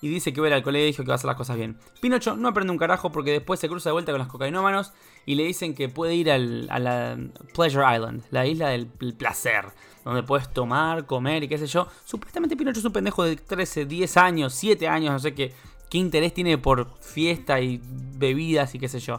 y 0.00 0.08
dice 0.08 0.32
que 0.32 0.40
va 0.40 0.46
a 0.46 0.50
ir 0.50 0.54
al 0.54 0.62
colegio, 0.62 1.04
que 1.04 1.08
va 1.08 1.14
a 1.14 1.16
hacer 1.16 1.26
las 1.26 1.36
cosas 1.36 1.56
bien. 1.56 1.78
Pinocho 2.00 2.36
no 2.36 2.48
aprende 2.48 2.72
un 2.72 2.78
carajo 2.78 3.10
porque 3.12 3.32
después 3.32 3.60
se 3.60 3.68
cruza 3.68 3.88
de 3.88 3.94
vuelta 3.94 4.12
con 4.12 4.18
los 4.18 4.28
cocainómanos 4.28 4.92
y 5.24 5.34
le 5.34 5.44
dicen 5.44 5.74
que 5.74 5.88
puede 5.88 6.14
ir 6.14 6.30
a 6.30 6.38
la 6.38 7.18
Pleasure 7.54 7.84
Island, 7.94 8.22
la 8.30 8.46
isla 8.46 8.68
del 8.68 8.86
placer, 8.86 9.66
donde 10.04 10.22
puedes 10.22 10.52
tomar, 10.52 11.06
comer 11.06 11.44
y 11.44 11.48
qué 11.48 11.58
sé 11.58 11.66
yo. 11.66 11.88
Supuestamente 12.04 12.56
Pinocho 12.56 12.80
es 12.80 12.84
un 12.84 12.92
pendejo 12.92 13.24
de 13.24 13.36
13, 13.36 13.86
10 13.86 14.16
años, 14.16 14.54
7 14.54 14.86
años, 14.88 15.12
no 15.12 15.18
sé 15.18 15.34
qué, 15.34 15.52
qué 15.96 16.00
interés 16.00 16.34
tiene 16.34 16.58
por 16.58 16.90
fiesta 17.00 17.58
y 17.58 17.80
bebidas 17.82 18.74
y 18.74 18.78
qué 18.78 18.86
sé 18.86 19.00
yo. 19.00 19.18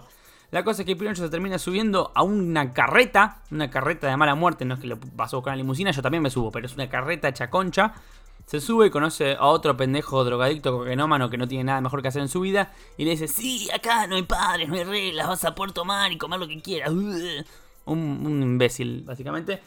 La 0.52 0.64
cosa 0.64 0.84
es 0.84 0.86
que 0.86 0.96
Pinocho 0.96 1.24
se 1.24 1.30
termina 1.30 1.58
subiendo 1.58 2.12
a 2.14 2.22
una 2.22 2.72
carreta, 2.72 3.42
una 3.50 3.72
carreta 3.72 4.08
de 4.08 4.16
mala 4.16 4.36
muerte, 4.36 4.64
no 4.64 4.76
es 4.76 4.80
que 4.80 4.86
lo 4.86 5.00
vas 5.16 5.34
a 5.34 5.38
buscar 5.38 5.54
en 5.54 5.58
la 5.58 5.64
limusina, 5.64 5.90
yo 5.90 6.04
también 6.04 6.22
me 6.22 6.30
subo, 6.30 6.52
pero 6.52 6.68
es 6.68 6.76
una 6.76 6.88
carreta 6.88 7.30
hecha 7.30 7.50
concha 7.50 7.96
Se 8.46 8.62
sube 8.62 8.86
y 8.86 8.90
conoce 8.92 9.34
a 9.34 9.48
otro 9.48 9.76
pendejo 9.76 10.24
drogadicto 10.24 10.78
cocainómano 10.78 11.32
que 11.32 11.38
no 11.40 11.48
tiene 11.48 11.64
nada 11.64 11.82
mejor 11.82 12.04
que 12.04 12.10
hacer 12.10 12.22
en 12.22 12.30
su 12.30 12.42
vida. 12.42 12.72
Y 12.96 13.06
le 13.06 13.12
dice, 13.12 13.28
sí, 13.28 13.68
acá 13.74 14.06
no 14.06 14.16
hay 14.16 14.24
padres, 14.24 14.70
no 14.70 14.76
hay 14.76 14.84
reglas, 14.84 15.28
vas 15.28 15.46
a 15.46 15.56
poder 15.56 15.72
tomar 15.72 16.12
y 16.12 16.20
comer 16.20 16.40
lo 16.40 16.48
que 16.48 16.62
quieras. 16.62 16.92
Un, 16.92 17.44
un 17.86 18.44
imbécil, 18.44 19.02
básicamente. 19.04 19.62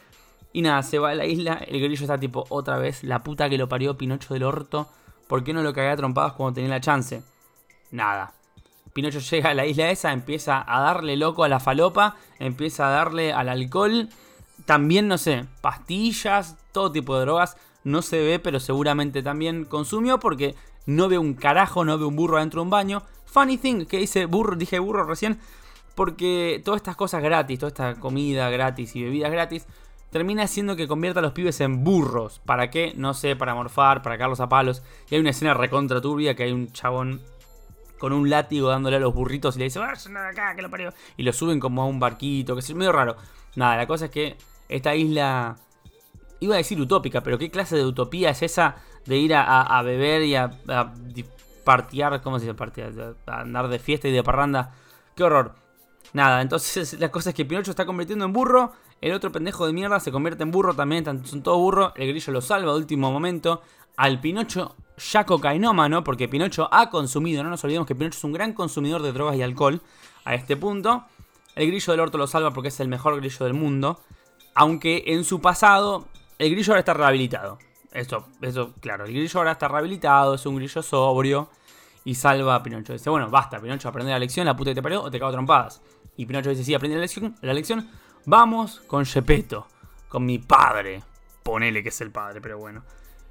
Y 0.53 0.61
nada, 0.61 0.81
se 0.81 0.97
va 0.97 1.09
a 1.09 1.15
la 1.15 1.25
isla. 1.25 1.55
El 1.55 1.81
grillo 1.81 2.01
está 2.03 2.17
tipo, 2.17 2.45
otra 2.47 2.77
vez, 2.77 3.03
la 3.03 3.21
puta 3.21 3.49
que 3.49 3.57
lo 3.57 3.67
parió 3.67 3.97
Pinocho 3.97 4.33
del 4.33 4.43
orto. 4.43 4.87
¿Por 5.31 5.45
qué 5.45 5.53
no 5.53 5.63
lo 5.63 5.71
cagué 5.71 5.87
a 5.87 5.95
trompadas 5.95 6.33
cuando 6.33 6.55
tenía 6.55 6.69
la 6.71 6.81
chance? 6.81 7.23
Nada. 7.89 8.33
Pinocho 8.91 9.19
llega 9.31 9.51
a 9.51 9.53
la 9.53 9.65
isla 9.65 9.89
esa, 9.89 10.11
empieza 10.11 10.61
a 10.67 10.81
darle 10.81 11.15
loco 11.15 11.45
a 11.45 11.47
la 11.47 11.61
falopa, 11.61 12.17
empieza 12.37 12.89
a 12.89 12.91
darle 12.91 13.31
al 13.31 13.47
alcohol. 13.47 14.09
También, 14.65 15.07
no 15.07 15.17
sé, 15.17 15.45
pastillas, 15.61 16.57
todo 16.73 16.91
tipo 16.91 17.15
de 17.15 17.21
drogas. 17.21 17.55
No 17.85 18.01
se 18.01 18.21
ve, 18.21 18.39
pero 18.39 18.59
seguramente 18.59 19.23
también 19.23 19.63
consumió 19.63 20.19
porque 20.19 20.53
no 20.85 21.07
ve 21.07 21.17
un 21.17 21.33
carajo, 21.33 21.85
no 21.85 21.97
ve 21.97 22.03
un 22.03 22.17
burro 22.17 22.35
adentro 22.35 22.59
de 22.59 22.63
un 22.65 22.69
baño. 22.69 23.01
Funny 23.23 23.57
thing, 23.57 23.85
que 23.85 23.99
dice 23.99 24.25
burro, 24.25 24.57
dije 24.57 24.79
burro 24.79 25.05
recién, 25.05 25.39
porque 25.95 26.61
todas 26.65 26.79
estas 26.81 26.97
cosas 26.97 27.23
gratis, 27.23 27.57
toda 27.57 27.69
esta 27.69 27.95
comida 28.01 28.49
gratis 28.49 28.97
y 28.97 29.03
bebidas 29.03 29.31
gratis, 29.31 29.65
termina 30.11 30.43
haciendo 30.43 30.75
que 30.75 30.87
convierta 30.87 31.19
a 31.19 31.23
los 31.23 31.31
pibes 31.31 31.59
en 31.61 31.83
burros. 31.83 32.39
¿Para 32.45 32.69
qué? 32.69 32.93
No 32.95 33.13
sé, 33.13 33.35
para 33.35 33.55
morfar, 33.55 34.01
para 34.01 34.15
cagarlos 34.15 34.41
a 34.41 34.49
palos. 34.49 34.83
Y 35.09 35.15
hay 35.15 35.21
una 35.21 35.31
escena 35.31 35.53
recontra 35.53 36.01
turbia 36.01 36.35
que 36.35 36.43
hay 36.43 36.51
un 36.51 36.71
chabón 36.71 37.21
con 37.97 38.13
un 38.13 38.29
látigo 38.29 38.69
dándole 38.69 38.97
a 38.97 38.99
los 38.99 39.13
burritos 39.13 39.55
y 39.55 39.59
le 39.59 39.65
dice, 39.65 39.79
vayan 39.79 40.17
acá, 40.17 40.55
que 40.55 40.61
lo 40.61 40.69
parió. 40.69 40.93
Y 41.17 41.23
lo 41.23 41.31
suben 41.31 41.59
como 41.59 41.81
a 41.81 41.85
un 41.85 41.99
barquito, 41.99 42.55
que 42.55 42.59
es 42.59 42.75
medio 42.75 42.91
raro. 42.91 43.15
Nada, 43.55 43.77
la 43.77 43.87
cosa 43.87 44.05
es 44.05 44.11
que 44.11 44.37
esta 44.69 44.95
isla, 44.95 45.55
iba 46.39 46.55
a 46.55 46.57
decir 46.57 46.79
utópica, 46.81 47.21
pero 47.21 47.37
¿qué 47.37 47.49
clase 47.49 47.75
de 47.75 47.85
utopía 47.85 48.31
es 48.31 48.41
esa 48.41 48.77
de 49.05 49.17
ir 49.17 49.33
a, 49.35 49.81
beber 49.83 50.23
y 50.23 50.35
a, 50.35 50.51
a 50.67 50.93
¿cómo 52.23 52.39
se 52.39 52.45
dice 52.45 52.55
partear? 52.55 53.15
A 53.27 53.41
andar 53.41 53.67
de 53.67 53.79
fiesta 53.79 54.07
y 54.07 54.11
de 54.11 54.23
parranda. 54.23 54.73
Qué 55.15 55.23
horror. 55.23 55.55
Nada, 56.13 56.41
entonces 56.41 56.93
la 56.99 57.09
cosa 57.11 57.29
es 57.29 57.35
que 57.35 57.45
Pinocho 57.45 57.71
está 57.71 57.85
convirtiendo 57.85 58.25
en 58.25 58.33
burro. 58.33 58.73
El 59.01 59.13
otro 59.13 59.31
pendejo 59.31 59.65
de 59.65 59.73
mierda 59.73 59.99
se 59.99 60.11
convierte 60.11 60.43
en 60.43 60.51
burro 60.51 60.75
también, 60.75 61.03
son 61.25 61.41
todos 61.41 61.57
burros. 61.57 61.91
El 61.95 62.09
grillo 62.09 62.33
lo 62.33 62.41
salva 62.41 62.71
de 62.71 62.77
último 62.77 63.11
momento. 63.11 63.61
Al 63.97 64.21
Pinocho 64.21 64.75
ya 64.97 65.25
cocainómano, 65.25 66.03
porque 66.03 66.27
Pinocho 66.27 66.69
ha 66.71 66.89
consumido, 66.91 67.43
no 67.43 67.49
nos 67.49 67.63
olvidemos 67.63 67.87
que 67.87 67.95
Pinocho 67.95 68.17
es 68.17 68.23
un 68.23 68.33
gran 68.33 68.53
consumidor 68.53 69.01
de 69.01 69.11
drogas 69.11 69.35
y 69.35 69.41
alcohol 69.41 69.81
a 70.23 70.35
este 70.35 70.55
punto. 70.55 71.03
El 71.55 71.67
grillo 71.67 71.91
del 71.91 71.99
orto 71.99 72.17
lo 72.19 72.27
salva 72.27 72.51
porque 72.51 72.69
es 72.69 72.79
el 72.79 72.87
mejor 72.87 73.17
grillo 73.17 73.45
del 73.45 73.55
mundo. 73.55 73.99
Aunque 74.53 75.03
en 75.07 75.23
su 75.23 75.41
pasado, 75.41 76.05
el 76.37 76.51
grillo 76.51 76.73
ahora 76.73 76.79
está 76.79 76.93
rehabilitado. 76.93 77.57
Eso, 77.91 78.27
eso, 78.41 78.73
claro, 78.79 79.05
el 79.05 79.13
grillo 79.13 79.39
ahora 79.39 79.53
está 79.53 79.67
rehabilitado, 79.67 80.35
es 80.35 80.45
un 80.45 80.57
grillo 80.57 80.81
sobrio 80.83 81.49
y 82.05 82.15
salva 82.15 82.55
a 82.55 82.63
Pinocho. 82.63 82.93
Dice, 82.93 83.09
bueno, 83.09 83.29
basta, 83.29 83.59
Pinocho, 83.59 83.89
aprende 83.89 84.11
la 84.11 84.19
lección, 84.19 84.45
la 84.45 84.55
puta 84.55 84.71
que 84.71 84.75
te 84.75 84.81
parió 84.83 85.01
o 85.01 85.11
te 85.11 85.19
cago 85.19 85.31
trompadas. 85.31 85.81
Y 86.15 86.25
Pinocho 86.25 86.51
dice, 86.51 86.63
sí, 86.63 86.73
aprende 86.73 86.97
la 86.97 87.01
lección, 87.01 87.35
la 87.41 87.53
lección. 87.53 87.89
Vamos 88.25 88.81
con 88.85 89.05
Gepetto, 89.05 89.67
con 90.07 90.25
mi 90.25 90.37
padre. 90.37 91.01
Ponele 91.43 91.81
que 91.81 91.89
es 91.89 92.01
el 92.01 92.11
padre, 92.11 92.39
pero 92.39 92.59
bueno. 92.59 92.83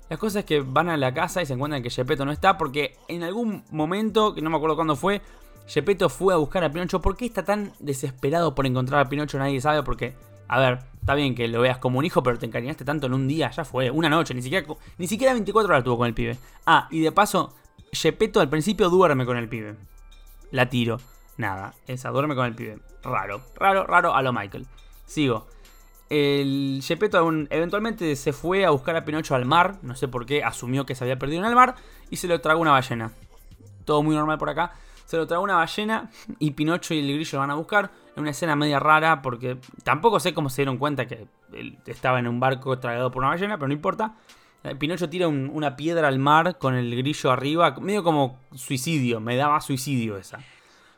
La 0.09 0.17
cosa 0.17 0.41
es 0.41 0.45
que 0.45 0.61
van 0.61 0.89
a 0.89 0.97
la 0.97 1.15
casa 1.15 1.41
y 1.41 1.47
se 1.47 1.53
encuentran 1.53 1.83
que 1.83 1.91
Gepetto 1.91 2.25
no 2.25 2.33
está 2.33 2.59
porque 2.59 2.97
en 3.07 3.23
algún 3.23 3.65
momento, 3.71 4.35
que 4.35 4.43
no 4.43 4.51
me 4.51 4.57
acuerdo 4.57 4.75
cuándo 4.75 4.97
fue, 4.97 5.23
Gepetto 5.69 6.09
fue 6.09 6.35
a 6.35 6.37
buscar 6.37 6.65
a 6.65 6.71
Pinocho. 6.73 7.01
¿Por 7.01 7.17
qué 7.17 7.27
está 7.27 7.45
tan 7.45 7.73
desesperado 7.79 8.53
por 8.57 8.67
encontrar 8.67 9.01
a 9.01 9.09
Pinocho? 9.09 9.39
Nadie 9.39 9.61
sabe 9.61 9.85
porque, 9.85 10.17
a 10.49 10.59
ver, 10.59 10.81
está 11.01 11.15
bien 11.15 11.37
que 11.37 11.47
lo 11.47 11.61
veas 11.61 11.79
como 11.79 12.01
un 12.01 12.05
hijo, 12.05 12.25
pero 12.25 12.41
te 12.41 12.47
encariñaste 12.47 12.85
tanto 12.85 13.07
en 13.07 13.15
un 13.15 13.29
día, 13.29 13.53
ya 13.53 13.65
fue, 13.65 13.93
una 13.93 14.09
noche, 14.09 14.35
ni 14.35 14.43
siquiera, 14.43 14.67
ni 14.99 15.07
siquiera 15.07 15.33
24 15.33 15.73
horas 15.73 15.85
tuvo 15.85 15.99
con 15.99 16.09
el 16.09 16.15
pibe. 16.15 16.37
Ah, 16.67 16.89
y 16.91 17.01
de 17.01 17.13
paso, 17.13 17.55
Gepetto 17.93 18.41
al 18.41 18.49
principio 18.49 18.91
duerme 18.91 19.25
con 19.25 19.37
el 19.37 19.49
pibe. 19.49 19.77
La 20.51 20.69
tiro. 20.69 20.99
Nada, 21.37 21.75
esa 21.87 22.11
duerme 22.11 22.35
con 22.35 22.47
el 22.47 22.57
pibe. 22.57 22.81
Raro, 23.05 23.43
raro, 23.55 23.87
raro 23.87 24.15
a 24.17 24.23
lo 24.23 24.33
Michael. 24.33 24.67
Sigo. 25.11 25.49
El 26.09 26.81
Gepetto 26.85 27.19
eventualmente 27.51 28.15
se 28.15 28.33
fue 28.33 28.65
a 28.65 28.71
buscar 28.71 28.95
a 28.95 29.05
Pinocho 29.05 29.35
al 29.35 29.45
mar. 29.45 29.79
No 29.83 29.97
sé 29.97 30.07
por 30.07 30.25
qué, 30.25 30.45
asumió 30.45 30.87
que 30.87 30.95
se 30.95 31.03
había 31.03 31.19
perdido 31.19 31.43
en 31.43 31.49
el 31.49 31.57
mar. 31.57 31.75
Y 32.11 32.17
se 32.17 32.29
lo 32.29 32.41
tragó 32.41 32.61
una 32.61 32.71
ballena. 32.71 33.11
Todo 33.85 34.05
muy 34.05 34.15
normal 34.15 34.39
por 34.39 34.51
acá. 34.51 34.73
Se 35.07 35.17
lo 35.17 35.27
tragó 35.27 35.43
una 35.43 35.57
ballena 35.57 36.11
y 36.39 36.53
Pinocho 36.53 36.95
y 36.95 37.01
el 37.01 37.13
grillo 37.13 37.31
lo 37.33 37.41
van 37.41 37.51
a 37.51 37.57
buscar. 37.57 37.91
En 38.15 38.23
una 38.23 38.31
escena 38.31 38.55
media 38.55 38.79
rara 38.79 39.21
porque 39.21 39.59
tampoco 39.83 40.21
sé 40.21 40.33
cómo 40.33 40.49
se 40.49 40.63
dieron 40.63 40.79
cuenta 40.79 41.09
que 41.09 41.27
estaba 41.87 42.21
en 42.21 42.29
un 42.29 42.39
barco 42.39 42.79
tragado 42.79 43.11
por 43.11 43.23
una 43.23 43.31
ballena, 43.31 43.57
pero 43.57 43.67
no 43.67 43.75
importa. 43.75 44.15
Eh, 44.63 44.77
Pinocho 44.77 45.11
tira 45.11 45.27
una 45.27 45.75
piedra 45.75 46.07
al 46.07 46.21
mar 46.21 46.59
con 46.59 46.77
el 46.77 46.95
grillo 46.97 47.33
arriba, 47.33 47.75
medio 47.81 48.05
como 48.05 48.39
suicidio, 48.55 49.19
me 49.19 49.35
daba 49.35 49.61
suicidio 49.61 50.17
esa. 50.17 50.39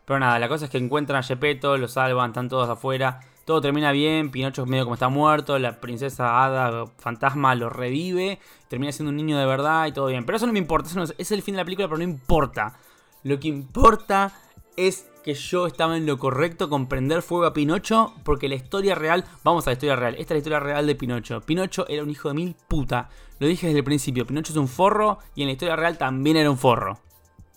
Pero 0.05 0.19
nada, 0.19 0.39
la 0.39 0.49
cosa 0.49 0.67
es 0.67 0.71
que 0.71 0.79
encuentran 0.79 1.21
a 1.21 1.23
Gepetto, 1.23 1.79
lo 1.79 1.89
salvan, 1.89 2.31
están 2.31 2.51
todos 2.51 2.69
afuera. 2.69 3.21
Todo 3.45 3.61
termina 3.61 3.91
bien, 3.91 4.31
Pinocho 4.31 4.67
medio 4.67 4.85
como 4.85 4.95
está 4.95 5.09
muerto, 5.09 5.59
la 5.59 5.81
princesa 5.81 6.45
Hada 6.45 6.87
fantasma 6.99 7.55
lo 7.55 7.69
revive, 7.69 8.39
termina 8.69 8.93
siendo 8.93 9.11
un 9.11 9.17
niño 9.17 9.37
de 9.37 9.47
verdad 9.47 9.87
y 9.87 9.93
todo 9.93 10.07
bien. 10.07 10.25
Pero 10.25 10.37
eso 10.37 10.47
no 10.47 10.53
me 10.53 10.61
importa, 10.61 10.91
eso 10.91 11.15
es, 11.19 11.33
el 11.33 11.43
fin 11.43 11.55
de 11.55 11.59
la 11.59 11.65
película, 11.65 11.89
pero 11.89 11.99
no 11.99 12.05
importa. 12.05 12.79
Lo 13.25 13.41
que 13.41 13.49
importa 13.49 14.33
es 14.77 15.09
que 15.25 15.35
yo 15.35 15.67
estaba 15.67 15.97
en 15.97 16.07
lo 16.07 16.19
correcto 16.19 16.69
con 16.69 16.89
prender 16.89 17.23
fuego 17.23 17.47
a 17.47 17.53
Pinocho, 17.53 18.15
porque 18.25 18.49
la 18.49 18.55
historia 18.55 18.95
real, 18.95 19.25
vamos 19.43 19.67
a 19.67 19.71
la 19.71 19.75
historia 19.75 19.97
real, 19.97 20.15
esta 20.15 20.35
es 20.35 20.37
la 20.37 20.39
historia 20.39 20.61
real 20.61 20.87
de 20.87 20.95
Pinocho. 20.95 21.41
Pinocho 21.41 21.87
era 21.89 22.03
un 22.03 22.11
hijo 22.11 22.29
de 22.29 22.35
mil 22.35 22.57
puta, 22.69 23.09
lo 23.39 23.47
dije 23.49 23.67
desde 23.67 23.81
el 23.81 23.85
principio, 23.85 24.27
Pinocho 24.27 24.53
es 24.53 24.57
un 24.57 24.69
forro 24.69 25.19
y 25.35 25.43
en 25.43 25.49
la 25.49 25.53
historia 25.53 25.77
real 25.77 25.99
también 25.99 26.37
era 26.37 26.51
un 26.51 26.59
forro. 26.59 27.01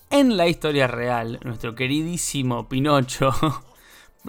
En 0.10 0.38
la 0.38 0.48
historia 0.48 0.88
real, 0.88 1.40
nuestro 1.44 1.76
queridísimo 1.76 2.70
Pinocho 2.70 3.32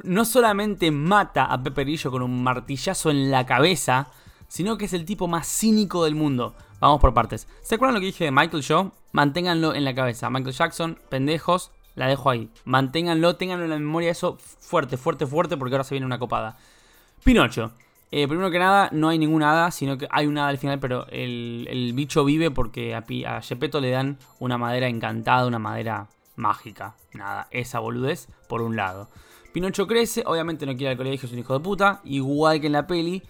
no 0.05 0.25
solamente 0.25 0.91
mata 0.91 1.45
a 1.45 1.63
Peperillo 1.63 2.11
con 2.11 2.23
un 2.23 2.43
martillazo 2.43 3.11
en 3.11 3.31
la 3.31 3.47
cabeza, 3.47 4.09
sino 4.49 4.77
que 4.77 4.87
es 4.87 4.93
el 4.93 5.05
tipo 5.05 5.29
más 5.29 5.47
cínico 5.47 6.05
del 6.05 6.15
mundo. 6.15 6.55
Vamos 6.81 7.01
por 7.01 7.15
partes. 7.15 7.49
¿Se 7.63 7.75
acuerdan 7.75 7.95
lo 7.95 8.01
que 8.01 8.07
dije 8.07 8.25
de 8.25 8.31
Michael 8.31 8.63
Shaw? 8.63 8.93
Manténganlo 9.13 9.75
en 9.75 9.85
la 9.85 9.95
cabeza. 9.95 10.31
Michael 10.31 10.55
Jackson, 10.55 10.99
pendejos, 11.09 11.73
la 11.95 12.07
dejo 12.07 12.31
ahí. 12.31 12.51
Manténganlo, 12.65 13.37
ténganlo 13.37 13.65
en 13.65 13.71
la 13.71 13.79
memoria 13.79 14.11
eso 14.11 14.37
fuerte, 14.39 14.97
fuerte, 14.97 15.27
fuerte, 15.27 15.57
porque 15.57 15.75
ahora 15.75 15.85
se 15.85 15.95
viene 15.95 16.07
una 16.07 16.19
copada. 16.19 16.59
Pinocho. 17.25 17.73
Eh, 18.13 18.29
primero 18.29 18.51
que 18.51 18.59
nada, 18.59 18.89
no 18.93 19.09
hay 19.09 19.19
ninguna 19.19 19.51
hada, 19.51 19.71
sino 19.71 19.99
que 19.99 20.07
hay 20.11 20.27
una 20.27 20.43
hada 20.43 20.51
al 20.51 20.59
final, 20.59 20.79
pero 20.79 21.07
el, 21.09 21.93
bicho 21.95 22.25
vive 22.25 22.51
porque 22.51 22.95
a, 22.95 22.99
a 22.99 23.81
le 23.81 23.91
dan 23.91 24.19
una 24.39 24.59
madera 24.59 24.87
encantada, 24.87 25.47
una 25.47 25.59
madera 25.59 26.09
mágica. 26.37 26.95
Nada, 27.15 27.49
esa 27.51 27.81
boludez 27.81 28.29
por 28.49 28.63
un 28.63 28.77
lado. 28.77 29.09
Pinocho 29.57 29.87
crece, 29.87 30.23
obviamente 30.27 30.67
no 30.67 30.77
quiere 30.77 30.91
al 30.91 30.99
colegio, 30.99 31.27
es 31.27 31.33
un 31.33 31.39
hijo 31.39 31.55
de 31.55 31.61
puta, 31.61 32.03
igual 32.05 32.61
que 32.61 32.67
en 32.67 32.75
la 32.75 32.87
peli. 32.87 33.23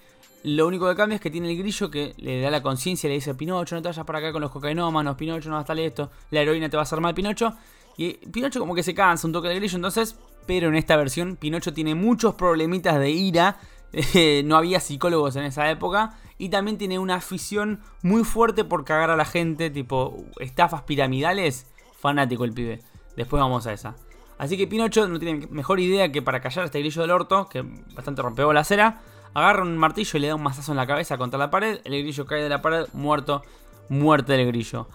Lo 0.42 0.66
único 0.66 0.88
que 0.88 0.96
cambia 0.96 1.14
es 1.14 1.20
que 1.20 1.30
tiene 1.30 1.52
el 1.52 1.56
grillo 1.56 1.88
que 1.88 2.14
le 2.16 2.40
da 2.40 2.50
la 2.50 2.60
conciencia, 2.62 3.08
le 3.08 3.14
dice, 3.14 3.36
Pinocho, 3.36 3.76
no 3.76 3.82
te 3.82 3.86
vayas 3.86 4.04
para 4.04 4.18
acá 4.18 4.32
con 4.32 4.42
los 4.42 4.50
cocainómanos, 4.50 5.14
Pinocho, 5.14 5.48
no 5.50 5.60
estar 5.60 5.78
esto, 5.78 6.10
la 6.32 6.40
heroína 6.40 6.68
te 6.68 6.76
va 6.76 6.80
a 6.80 6.82
hacer 6.82 7.00
mal, 7.00 7.14
Pinocho. 7.14 7.54
Y 7.96 8.14
Pinocho 8.14 8.58
como 8.58 8.74
que 8.74 8.82
se 8.82 8.92
cansa 8.92 9.24
un 9.24 9.32
toque 9.32 9.46
del 9.46 9.58
grillo, 9.58 9.76
entonces, 9.76 10.16
pero 10.48 10.66
en 10.66 10.74
esta 10.74 10.96
versión 10.96 11.36
Pinocho 11.36 11.72
tiene 11.72 11.94
muchos 11.94 12.34
problemitas 12.34 12.98
de 12.98 13.08
ira, 13.08 13.60
no 14.44 14.56
había 14.56 14.80
psicólogos 14.80 15.36
en 15.36 15.44
esa 15.44 15.70
época, 15.70 16.18
y 16.38 16.48
también 16.48 16.76
tiene 16.76 16.98
una 16.98 17.14
afición 17.14 17.82
muy 18.02 18.24
fuerte 18.24 18.64
por 18.64 18.84
cagar 18.84 19.10
a 19.10 19.16
la 19.16 19.26
gente, 19.26 19.70
tipo 19.70 20.24
estafas 20.40 20.82
piramidales, 20.82 21.68
fanático 21.96 22.44
el 22.44 22.52
pibe. 22.52 22.82
Después 23.14 23.40
vamos 23.40 23.68
a 23.68 23.72
esa. 23.72 23.94
Así 24.38 24.56
que 24.56 24.66
Pinocho 24.66 25.08
no 25.08 25.18
tiene 25.18 25.46
mejor 25.50 25.80
idea 25.80 26.12
que 26.12 26.22
para 26.22 26.40
callar 26.40 26.64
a 26.64 26.66
este 26.66 26.80
grillo 26.80 27.02
del 27.02 27.10
orto, 27.10 27.48
que 27.48 27.62
bastante 27.94 28.22
rompeó 28.22 28.52
la 28.52 28.60
acera, 28.60 29.00
agarra 29.34 29.62
un 29.62 29.76
martillo 29.76 30.18
y 30.18 30.20
le 30.20 30.28
da 30.28 30.34
un 30.34 30.42
mazazo 30.42 30.72
en 30.72 30.76
la 30.76 30.86
cabeza 30.86 31.16
contra 31.16 31.38
la 31.38 31.50
pared, 31.50 31.80
el 31.84 32.02
grillo 32.02 32.26
cae 32.26 32.42
de 32.42 32.48
la 32.48 32.62
pared, 32.62 32.86
muerto, 32.92 33.42
muerte 33.88 34.34
del 34.34 34.46
grillo. 34.46 34.88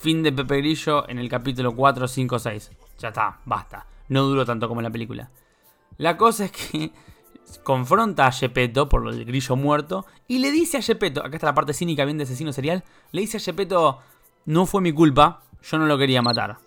Fin 0.00 0.22
de 0.22 0.30
Pepe 0.30 0.58
Grillo 0.58 1.08
en 1.08 1.18
el 1.18 1.28
capítulo 1.28 1.74
4, 1.74 2.06
5, 2.06 2.38
6. 2.38 2.70
Ya 2.98 3.08
está, 3.08 3.40
basta. 3.44 3.86
No 4.08 4.22
duró 4.24 4.44
tanto 4.46 4.68
como 4.68 4.80
en 4.80 4.84
la 4.84 4.90
película. 4.90 5.30
La 5.96 6.16
cosa 6.16 6.44
es 6.44 6.52
que 6.52 6.92
confronta 7.64 8.26
a 8.26 8.32
Gepetto 8.32 8.88
por 8.88 9.08
el 9.08 9.24
grillo 9.24 9.56
muerto 9.56 10.06
y 10.26 10.38
le 10.38 10.52
dice 10.52 10.78
a 10.78 10.82
Gepetto, 10.82 11.20
acá 11.20 11.36
está 11.36 11.46
la 11.46 11.54
parte 11.54 11.72
cínica 11.72 12.04
bien 12.04 12.18
de 12.18 12.24
asesino 12.24 12.52
serial, 12.52 12.84
le 13.10 13.22
dice 13.22 13.38
a 13.38 13.40
Gepetto, 13.40 13.98
no 14.44 14.66
fue 14.66 14.80
mi 14.80 14.92
culpa, 14.92 15.42
yo 15.62 15.78
no 15.78 15.86
lo 15.86 15.98
quería 15.98 16.22
matar. 16.22 16.58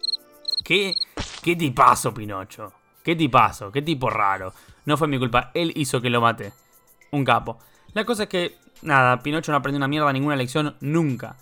¿Qué? 0.64 0.96
¿Qué 1.42 1.56
tipazo, 1.56 2.14
Pinocho? 2.14 2.72
¿Qué 3.04 3.16
tipazo? 3.16 3.72
¿Qué 3.72 3.82
tipo 3.82 4.10
raro? 4.10 4.54
No 4.86 4.98
fue 4.98 5.08
mi 5.08 5.18
culpa, 5.18 5.52
él 5.54 5.74
hizo 5.76 6.02
que 6.02 6.10
lo 6.10 6.22
mate. 6.22 6.54
Un 7.12 7.26
capo. 7.26 7.58
La 7.94 8.06
cosa 8.06 8.24
es 8.24 8.30
que, 8.30 8.58
nada, 8.82 9.20
Pinocho 9.22 9.52
no 9.52 9.58
aprendió 9.58 9.78
una 9.78 9.88
mierda, 9.88 10.14
ninguna 10.14 10.36
lección, 10.36 10.76
nunca. 10.82 11.36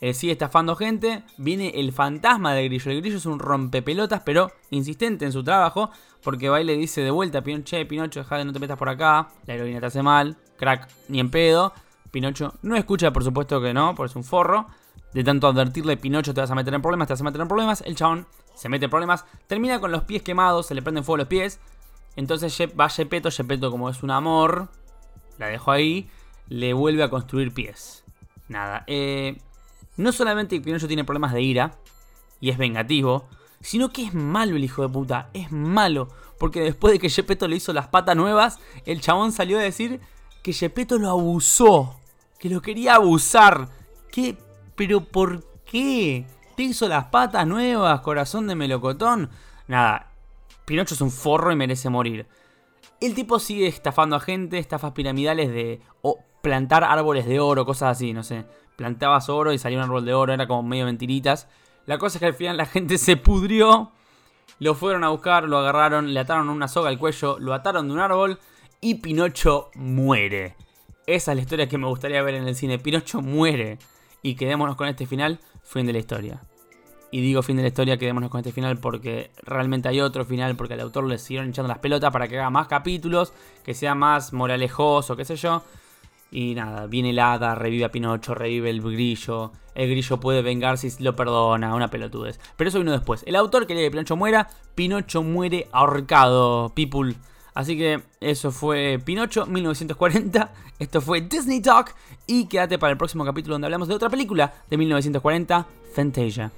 Eh, 0.00 0.12
sigue 0.12 0.32
estafando 0.32 0.76
gente, 0.76 1.22
viene 1.38 1.72
el 1.76 1.92
fantasma 1.92 2.52
del 2.52 2.66
grillo. 2.68 2.90
El 2.90 3.00
grillo 3.00 3.16
es 3.16 3.26
un 3.26 3.38
rompepelotas, 3.38 4.22
pero 4.24 4.52
insistente 4.70 5.24
en 5.24 5.32
su 5.32 5.42
trabajo, 5.42 5.90
porque 6.22 6.50
va 6.50 6.60
y 6.60 6.64
le 6.64 6.76
dice 6.76 7.00
de 7.00 7.10
vuelta 7.10 7.42
che, 7.64 7.86
Pinocho, 7.86 8.20
deja 8.20 8.36
de 8.36 8.44
no 8.44 8.52
te 8.52 8.58
metas 8.58 8.78
por 8.78 8.88
acá, 8.88 9.28
la 9.46 9.54
heroína 9.54 9.80
te 9.80 9.86
hace 9.86 10.02
mal, 10.02 10.36
crack, 10.58 10.88
ni 11.08 11.20
en 11.20 11.30
pedo. 11.30 11.72
Pinocho 12.10 12.54
no 12.62 12.76
escucha, 12.76 13.10
por 13.10 13.24
supuesto 13.24 13.60
que 13.60 13.72
no, 13.72 13.94
porque 13.94 14.10
es 14.10 14.16
un 14.16 14.24
forro. 14.24 14.66
de 15.14 15.24
tanto 15.24 15.46
advertirle, 15.48 15.96
Pinocho 15.96 16.34
te 16.34 16.42
vas 16.42 16.50
a 16.50 16.54
meter 16.54 16.74
en 16.74 16.82
problemas, 16.82 17.08
te 17.08 17.14
vas 17.14 17.20
a 17.22 17.24
meter 17.24 17.40
en 17.40 17.48
problemas, 17.48 17.80
el 17.86 17.96
chabón 17.96 18.26
se 18.56 18.68
mete 18.68 18.86
en 18.86 18.90
problemas, 18.90 19.24
termina 19.46 19.78
con 19.78 19.92
los 19.92 20.02
pies 20.04 20.22
quemados, 20.22 20.66
se 20.66 20.74
le 20.74 20.82
prenden 20.82 21.04
fuego 21.04 21.18
los 21.18 21.28
pies, 21.28 21.60
entonces 22.16 22.58
va 22.78 22.88
Gepetto, 22.88 23.30
Gepetto 23.30 23.70
como 23.70 23.90
es 23.90 24.02
un 24.02 24.10
amor, 24.10 24.68
la 25.38 25.46
dejo 25.46 25.70
ahí, 25.70 26.10
le 26.48 26.72
vuelve 26.72 27.02
a 27.02 27.10
construir 27.10 27.52
pies. 27.52 28.04
Nada, 28.48 28.84
eh, 28.86 29.38
no 29.96 30.12
solamente 30.12 30.60
Pinocho 30.60 30.88
tiene 30.88 31.04
problemas 31.04 31.32
de 31.32 31.42
ira 31.42 31.76
y 32.40 32.50
es 32.50 32.58
vengativo, 32.58 33.28
sino 33.60 33.90
que 33.90 34.04
es 34.04 34.14
malo 34.14 34.56
el 34.56 34.64
hijo 34.64 34.82
de 34.82 34.88
puta, 34.88 35.28
es 35.34 35.52
malo, 35.52 36.08
porque 36.38 36.60
después 36.60 36.92
de 36.92 36.98
que 36.98 37.10
Gepetto 37.10 37.48
le 37.48 37.56
hizo 37.56 37.72
las 37.72 37.88
patas 37.88 38.16
nuevas, 38.16 38.58
el 38.86 39.00
chabón 39.00 39.32
salió 39.32 39.58
a 39.58 39.62
decir 39.62 40.00
que 40.42 40.52
Gepetto 40.52 40.98
lo 40.98 41.10
abusó, 41.10 42.00
que 42.38 42.48
lo 42.48 42.62
quería 42.62 42.94
abusar. 42.94 43.68
¿Qué? 44.10 44.38
¿Pero 44.76 45.00
por 45.00 45.44
qué? 45.64 46.26
¿Te 46.56 46.62
hizo 46.62 46.88
las 46.88 47.06
patas 47.06 47.46
nuevas, 47.46 48.00
corazón 48.00 48.46
de 48.46 48.54
melocotón? 48.54 49.28
Nada, 49.68 50.10
Pinocho 50.64 50.94
es 50.94 51.02
un 51.02 51.10
forro 51.10 51.52
y 51.52 51.56
merece 51.56 51.90
morir. 51.90 52.26
El 52.98 53.14
tipo 53.14 53.38
sigue 53.38 53.66
estafando 53.66 54.16
a 54.16 54.20
gente, 54.20 54.58
estafas 54.58 54.92
piramidales 54.92 55.50
de 55.50 55.82
o 56.00 56.18
plantar 56.40 56.82
árboles 56.82 57.26
de 57.26 57.40
oro, 57.40 57.66
cosas 57.66 57.96
así, 57.96 58.14
no 58.14 58.22
sé. 58.22 58.46
Plantabas 58.76 59.28
oro 59.28 59.52
y 59.52 59.58
salía 59.58 59.76
un 59.76 59.84
árbol 59.84 60.06
de 60.06 60.14
oro, 60.14 60.32
era 60.32 60.46
como 60.46 60.62
medio 60.62 60.86
mentiritas. 60.86 61.46
La 61.84 61.98
cosa 61.98 62.16
es 62.16 62.20
que 62.20 62.26
al 62.26 62.34
final 62.34 62.56
la 62.56 62.66
gente 62.66 62.96
se 62.96 63.18
pudrió, 63.18 63.92
lo 64.58 64.74
fueron 64.74 65.04
a 65.04 65.10
buscar, 65.10 65.44
lo 65.44 65.58
agarraron, 65.58 66.14
le 66.14 66.20
ataron 66.20 66.48
una 66.48 66.68
soga 66.68 66.88
al 66.88 66.98
cuello, 66.98 67.38
lo 67.38 67.52
ataron 67.52 67.88
de 67.88 67.92
un 67.92 68.00
árbol 68.00 68.38
y 68.80 68.94
Pinocho 68.94 69.70
muere. 69.74 70.56
Esa 71.06 71.32
es 71.32 71.36
la 71.36 71.42
historia 71.42 71.68
que 71.68 71.76
me 71.76 71.86
gustaría 71.86 72.22
ver 72.22 72.36
en 72.36 72.48
el 72.48 72.56
cine. 72.56 72.78
Pinocho 72.78 73.20
muere. 73.20 73.78
Y 74.22 74.34
quedémonos 74.34 74.74
con 74.74 74.88
este 74.88 75.06
final, 75.06 75.38
fin 75.66 75.86
de 75.86 75.92
la 75.92 75.98
historia. 75.98 76.40
Y 77.10 77.20
digo 77.20 77.42
fin 77.42 77.56
de 77.56 77.62
la 77.62 77.68
historia, 77.68 77.96
quedémonos 77.96 78.30
con 78.30 78.40
este 78.40 78.52
final 78.52 78.78
porque 78.78 79.30
realmente 79.42 79.88
hay 79.88 80.00
otro 80.00 80.24
final, 80.24 80.56
porque 80.56 80.74
al 80.74 80.80
autor 80.80 81.04
le 81.04 81.18
siguieron 81.18 81.50
echando 81.50 81.68
las 81.68 81.78
pelotas 81.78 82.12
para 82.12 82.28
que 82.28 82.38
haga 82.38 82.50
más 82.50 82.66
capítulos, 82.66 83.32
que 83.64 83.74
sea 83.74 83.94
más 83.94 84.32
moralejoso, 84.32 85.16
qué 85.16 85.24
sé 85.24 85.36
yo. 85.36 85.62
Y 86.30 86.54
nada, 86.54 86.86
viene 86.86 87.10
el 87.10 87.18
hada, 87.20 87.54
revive 87.54 87.84
a 87.84 87.92
Pinocho, 87.92 88.34
revive 88.34 88.70
el 88.70 88.82
grillo. 88.82 89.52
El 89.74 89.90
grillo 89.90 90.18
puede 90.18 90.42
vengarse 90.42 90.90
si 90.90 91.02
lo 91.02 91.14
perdona, 91.14 91.74
una 91.74 91.88
pelotudez. 91.88 92.40
Pero 92.56 92.68
eso 92.68 92.80
vino 92.80 92.92
después. 92.92 93.22
El 93.26 93.36
autor 93.36 93.66
quería 93.66 93.84
que 93.84 93.90
Pinocho 93.90 94.16
muera, 94.16 94.48
Pinocho 94.74 95.22
muere 95.22 95.68
ahorcado, 95.72 96.72
people. 96.74 97.14
Así 97.56 97.74
que 97.74 98.02
eso 98.20 98.52
fue 98.52 99.00
Pinocho 99.02 99.46
1940. 99.46 100.52
Esto 100.78 101.00
fue 101.00 101.22
Disney 101.22 101.62
Talk. 101.62 101.94
Y 102.26 102.48
quédate 102.48 102.78
para 102.78 102.92
el 102.92 102.98
próximo 102.98 103.24
capítulo 103.24 103.54
donde 103.54 103.66
hablamos 103.66 103.88
de 103.88 103.94
otra 103.94 104.10
película 104.10 104.52
de 104.68 104.76
1940, 104.76 105.66
Fantasia. 105.94 106.52